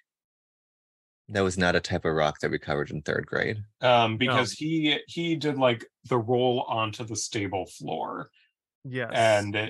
[1.28, 3.62] That was not a type of rock that we covered in third grade.
[3.80, 8.28] Um, because he he did like the roll onto the stable floor.
[8.84, 9.12] Yes.
[9.14, 9.66] and uh,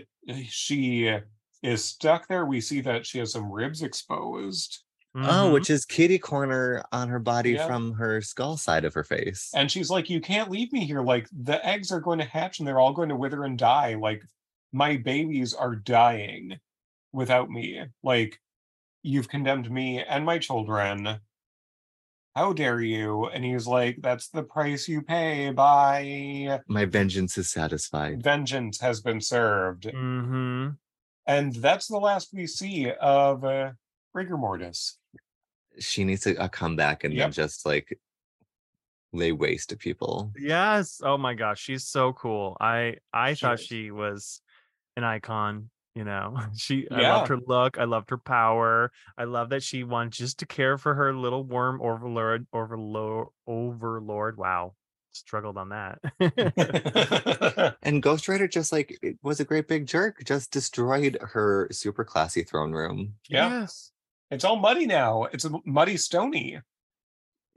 [0.49, 1.15] she
[1.63, 2.45] is stuck there.
[2.47, 4.83] We see that she has some ribs exposed.
[5.15, 5.53] Oh, Mhm.
[5.53, 7.67] which is kitty corner on her body Yeah.
[7.67, 9.51] from her skull side of her face.
[9.55, 11.03] And she's like, You can't leave me here.
[11.03, 13.95] Like, the eggs are going to hatch and they're all going to wither and die.
[13.95, 14.23] Like,
[14.73, 16.59] my babies are dying
[17.13, 17.85] without me.
[18.03, 18.41] Like,
[19.03, 21.21] you've condemned me and my children
[22.35, 23.27] how dare you?
[23.27, 28.23] And he's like, that's the price you pay by My vengeance is satisfied.
[28.23, 29.83] vengeance has been served.
[29.85, 30.71] Mm-hmm.
[31.27, 33.73] And that's the last we see of uh,
[34.13, 34.99] rigor mortis.
[35.79, 37.27] She needs a, come back and Yep.
[37.27, 37.99] then just like
[39.13, 40.33] lay waste to people.
[40.37, 41.01] Yes.
[41.03, 42.57] Oh my gosh, she's so cool.
[42.61, 43.67] I I She thought is.
[43.67, 44.41] she was
[44.97, 45.71] an icon.
[45.95, 46.89] You know, she.
[46.91, 47.13] I Yeah.
[47.19, 47.79] loved her look.
[47.79, 48.91] I loved her power.
[49.19, 52.47] I love that she wanted just to care for her little worm overlord.
[52.53, 53.29] Overlord.
[53.47, 54.39] Overlord.
[54.39, 54.75] Wow,
[55.13, 55.99] struggled on that.
[57.83, 62.05] And Ghost Rider just like it was a great big jerk, just destroyed her super
[62.05, 63.15] classy throne room.
[63.29, 63.61] yeah.
[63.61, 63.91] Yes.
[64.31, 65.25] It's all muddy now.
[65.25, 66.59] It's a muddy stony.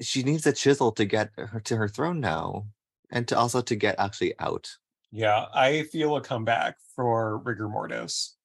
[0.02, 2.66] She needs a chisel to get her to her throne now.
[3.12, 4.70] And to also to get actually out.
[5.12, 8.36] Yeah, I feel a comeback for rigor mortis.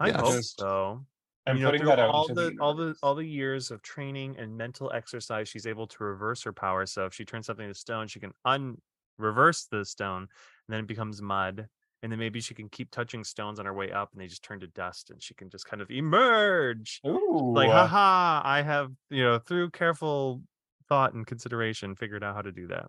[0.00, 0.20] I Yes.
[0.20, 1.06] hope so.
[1.48, 3.70] I'm you know, putting through that out all into the, all the all the years
[3.70, 6.86] of training and mental exercise, she's able to reverse her power.
[6.86, 8.80] So if she turns something to stone, she can un
[9.18, 10.28] reverse the stone, and
[10.68, 11.68] then it becomes mud.
[12.00, 14.44] And then maybe she can keep touching stones on her way up, and they just
[14.44, 17.00] turn to dust, and she can just kind of emerge.
[17.04, 18.40] Ooh, Like, haha!
[18.44, 20.42] I have you know through careful
[20.88, 22.86] thought and consideration figured out how to do that.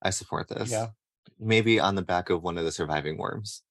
[0.00, 0.70] I support this.
[0.70, 0.88] Yeah.
[1.40, 3.62] Maybe on the back of one of the surviving worms.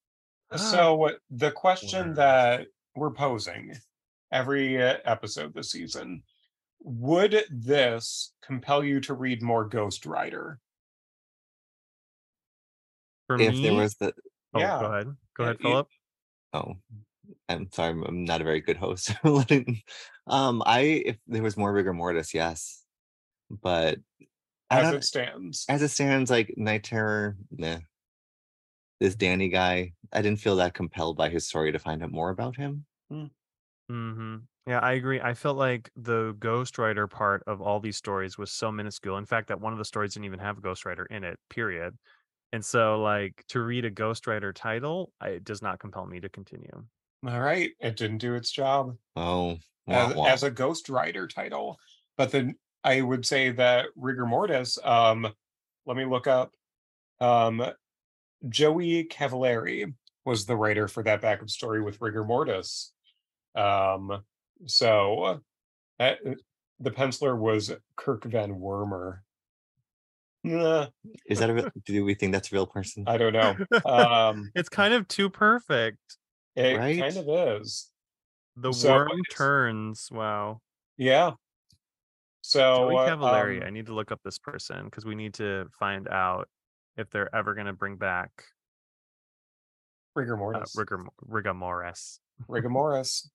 [0.55, 3.73] So what- the question that we're posing
[4.31, 6.23] every uh, episode this season
[6.85, 10.59] would this compel you to read more Ghost Rider?
[13.27, 14.13] For if me, there was the
[14.53, 14.79] oh, Yeah.
[14.79, 15.87] go ahead, go ahead, you- Philip.
[16.53, 16.73] oh
[17.47, 19.13] I'm sorry, I'm- I'm not a very good host.
[20.27, 22.81] Um, I if there was more rigor mortis, yes.
[23.49, 23.99] But
[24.69, 25.65] As it stands.
[25.67, 27.79] as it stands, like Night Terror, nah.
[29.03, 32.29] This Danny guy, I didn't feel that compelled by his story to find out more
[32.29, 32.85] about him.
[33.89, 35.19] hmm Yeah, I agree.
[35.19, 39.17] I felt like the Ghost Rider part of all these stories was so minuscule.
[39.17, 41.37] In fact, that one of the stories didn't even have a Ghost Rider in it,
[41.49, 41.97] period.
[42.53, 46.19] And so, like, to read a Ghost Rider title, I, it does not compel me
[46.21, 46.85] to continue.
[47.25, 50.27] All right, it didn't do its job Oh, wah, as, wah.
[50.27, 51.77] as a Ghost Rider title.
[52.17, 54.77] But then I would say that rigor mortis.
[54.83, 55.33] Um,
[55.85, 56.53] let me look up.
[57.19, 57.65] Um,
[58.49, 59.93] Joey Cavalieri
[60.25, 62.93] was the writer for that backup story with rigor mortis.
[63.55, 64.23] Um,
[64.65, 65.41] so
[65.99, 66.15] uh,
[66.79, 69.19] the penciler was Kirk Van Wormer.
[70.45, 70.87] Nah,
[71.25, 73.05] Is that a real, do we think that's a real person?
[73.07, 73.55] I don't know.
[73.85, 75.99] Um, It's kind of too perfect.
[76.55, 76.99] it Right?
[76.99, 77.89] kind of is.
[78.57, 80.09] The So worm turns.
[80.11, 80.59] Wow.
[80.97, 81.33] Yeah.
[82.41, 83.61] So Joey uh, Cavalieri.
[83.61, 86.49] um, I need to look up this person because we need to find out
[86.97, 88.45] if they're ever going to bring back
[90.15, 90.73] rigor uh, mortis.
[90.75, 92.19] rigor, rigor mortis.
[92.47, 93.29] rigor mortis.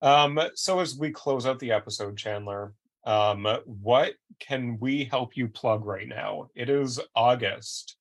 [0.00, 2.72] Um, so as we close out the episode, Chandler,
[3.04, 6.48] um, what can we help you plug right now?
[6.54, 7.96] It is August,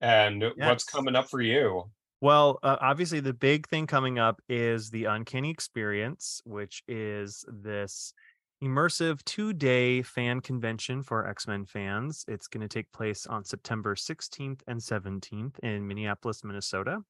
[0.00, 1.90] and what's coming up for you?
[2.20, 8.12] Well, uh, obviously, the big thing coming up is the Uncanny Experience, which is this
[8.62, 12.24] immersive two day fan convention for X Men fans.
[12.28, 17.02] It's going to take place on September 16th and 17th in Minneapolis, Minnesota.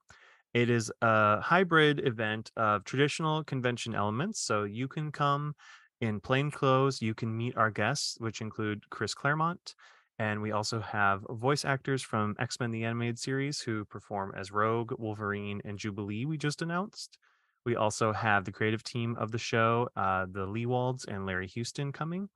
[0.55, 4.41] It is a hybrid event of traditional convention elements.
[4.41, 5.55] So you can come
[6.01, 9.75] in plain clothes, you can meet our guests, which include Chris Claremont.
[10.21, 14.51] And we also have voice actors from X Men the Animated Series who perform as
[14.51, 17.19] Rogue, Wolverine, and Jubilee, we just announced.
[17.65, 21.93] We also have the creative team of the show, uh, the Lewalds and Larry Houston,
[21.93, 22.29] coming.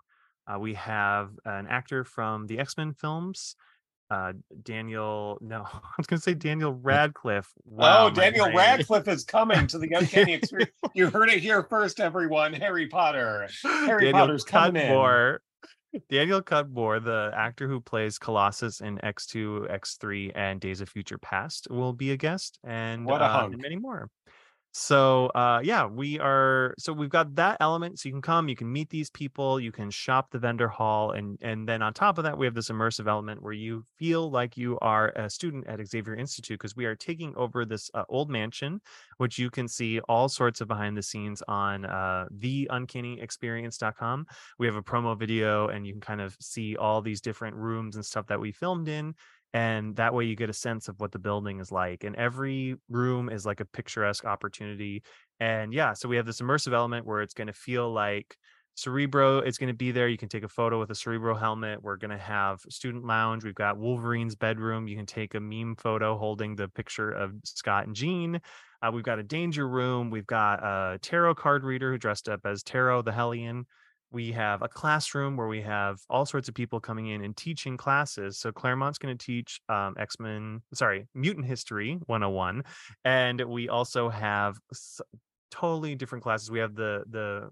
[0.47, 3.57] Uh, we have an actor from the X Men films,
[4.11, 5.39] uh, Daniel.
[5.41, 7.51] No, I was going to say Daniel Radcliffe.
[7.65, 8.57] Wow, oh, Daniel brain.
[8.57, 10.73] Radcliffe is coming to the Uncanny Experience.
[10.95, 12.53] You heard it here first, everyone.
[12.53, 13.49] Harry Potter.
[13.63, 14.89] Harry Daniel Potter's coming in.
[14.89, 15.39] Cudmore.
[16.11, 21.69] Daniel Cudmore, the actor who plays Colossus in X2, X3, and Days of Future Past,
[21.71, 23.53] will be a guest, and, What a uh, hunk.
[23.55, 24.09] and many more.
[24.75, 26.75] So, uh, yeah, we are.
[26.79, 27.99] So we've got that element.
[27.99, 31.13] So you can come, you can meet these people, you can shop the vendor hall,
[31.13, 34.31] and and then on top of that, we have this immersive element where you feel
[34.31, 38.05] like you are a student at Xavier Institute because we are taking over this uh,
[38.09, 38.81] old mansion
[39.23, 44.27] which you can see all sorts of behind the scenes on uh, theuncannyexperience.com.
[44.59, 47.95] We have a promo video and you can kind of see all these different rooms
[47.95, 49.15] and stuff that we filmed in.
[49.55, 52.05] And that way you get a sense of what the building is like.
[52.05, 55.03] And every room is like a picturesque opportunity.
[55.41, 58.37] And yeah, so we have this immersive element where it's going to feel like
[58.75, 60.09] Cerebro is going to be there.
[60.09, 61.83] You can take a photo with a Cerebro helmet.
[61.83, 63.45] We're going to have student lounge.
[63.45, 64.89] We've got Wolverine's bedroom.
[64.89, 68.41] You can take a meme photo holding the picture of Scott and Jean.
[68.81, 70.11] Uh, we've got a danger room.
[70.11, 73.67] We've got a tarot card reader who dressed up as Tarot the Hellion.
[74.13, 77.77] We have a classroom where we have all sorts of people coming in and teaching
[77.77, 78.39] classes.
[78.39, 82.63] So Claremont's going to teach um, X Men, sorry, Mutant History 101,
[83.05, 84.59] and we also have
[85.51, 86.51] totally different classes.
[86.51, 87.51] We have the the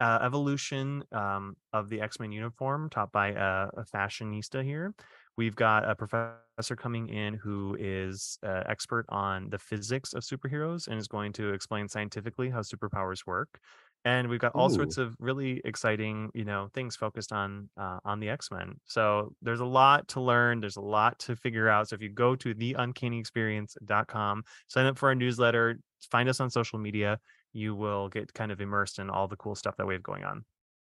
[0.00, 4.94] uh, evolution um, of the X Men uniform, taught by a, a fashionista here.
[5.36, 10.88] We've got a professor coming in who is uh, expert on the physics of superheroes
[10.88, 13.60] and is going to explain scientifically how superpowers work.
[14.08, 14.74] And we've got all Ooh.
[14.74, 18.80] sorts of really exciting, you know, things focused on uh, on the X Men.
[18.86, 20.60] So there's a lot to learn.
[20.60, 21.90] There's a lot to figure out.
[21.90, 25.78] So if you go to theuncannyexperience.com, sign up for our newsletter,
[26.10, 27.18] find us on social media,
[27.52, 30.24] you will get kind of immersed in all the cool stuff that we have going
[30.24, 30.42] on.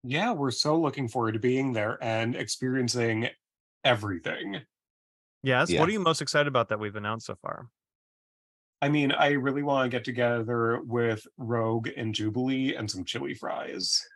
[0.04, 3.30] Yeah, we're so looking forward to being there and experiencing
[3.84, 4.62] everything.
[5.42, 5.72] Yes.
[5.72, 5.80] Yeah.
[5.80, 7.70] What are you most excited about that we've announced so far?
[8.82, 13.34] I mean, I really want to get together with Rogue and Jubilee and some chili
[13.34, 14.08] fries.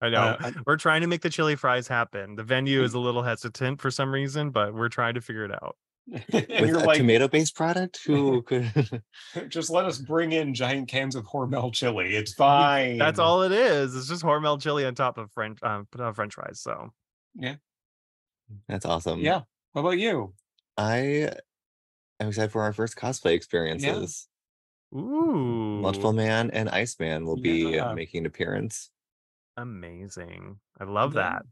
[0.00, 2.36] I know Uh, we're trying to make the chili fries happen.
[2.36, 5.52] The venue is a little hesitant for some reason, but we're trying to figure it
[5.52, 5.76] out.
[6.12, 8.70] and With you're a like, tomato-based product, who could?
[9.48, 12.14] just let us bring in giant cans of Hormel chili.
[12.14, 12.98] It's fine.
[12.98, 13.96] That's all it is.
[13.96, 16.60] It's just Hormel chili on top of French um, put on French fries.
[16.60, 16.90] So
[17.34, 17.56] yeah,
[18.68, 19.20] That's awesome.
[19.20, 19.42] Yeah.
[19.72, 20.34] What about you?
[20.76, 21.30] I
[22.20, 24.28] am excited for our first cosplay experiences.
[24.94, 27.86] ooh, Multiple Man and Iceman will be Yeah.
[27.86, 28.90] Uh, making an appearance.
[29.56, 30.60] amazing.
[30.80, 31.14] I love Yeah.
[31.14, 31.42] that.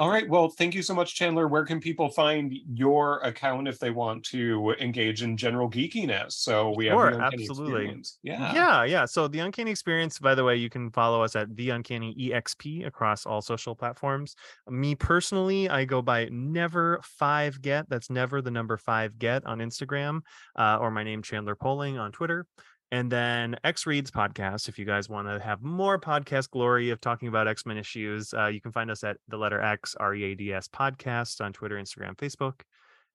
[0.00, 0.26] All right.
[0.26, 1.46] Well, thank you so much, Chandler.
[1.46, 6.32] Where can people find your account if they want to engage in general geekiness?
[6.32, 7.72] So we Sure, have absolutely.
[7.72, 8.18] Experience.
[8.22, 8.54] Yeah.
[8.54, 9.04] Yeah, yeah.
[9.04, 12.86] So the Uncanny Experience, by the way, you can follow us at the Uncanny EXP
[12.86, 14.36] across all social platforms.
[14.70, 17.86] Me personally, I go by Never Five Get.
[17.90, 20.22] That's never the number five get on Instagram,
[20.56, 22.46] uh, or my name Chandler Poling on Twitter.
[22.92, 24.68] And then X Reads podcast.
[24.68, 28.34] If you guys want to have more podcast glory of talking about X Men issues,
[28.34, 31.40] uh, you can find us at the letter X R E A D S podcast
[31.40, 32.62] on Twitter, Instagram, Facebook.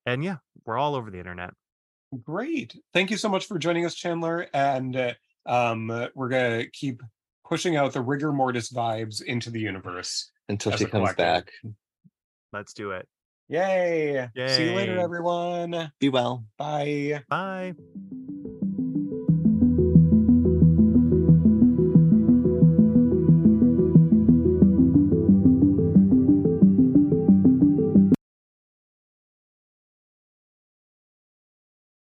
[0.05, 1.53] And yeah, we're all over the internet.
[2.23, 2.77] Great.
[2.93, 4.47] Thank you so much for joining us, Chandler.
[4.53, 5.13] And uh,
[5.45, 7.01] um, uh, we're going to keep
[7.45, 10.31] pushing out the rigor mortis vibes into the universe.
[10.47, 11.51] Until she comes back.
[12.53, 13.07] Let's do it.
[13.49, 14.29] Yay.
[14.35, 15.91] See you later, everyone.
[15.99, 16.45] Be well.
[16.57, 17.23] Bye.
[17.27, 17.73] Bye.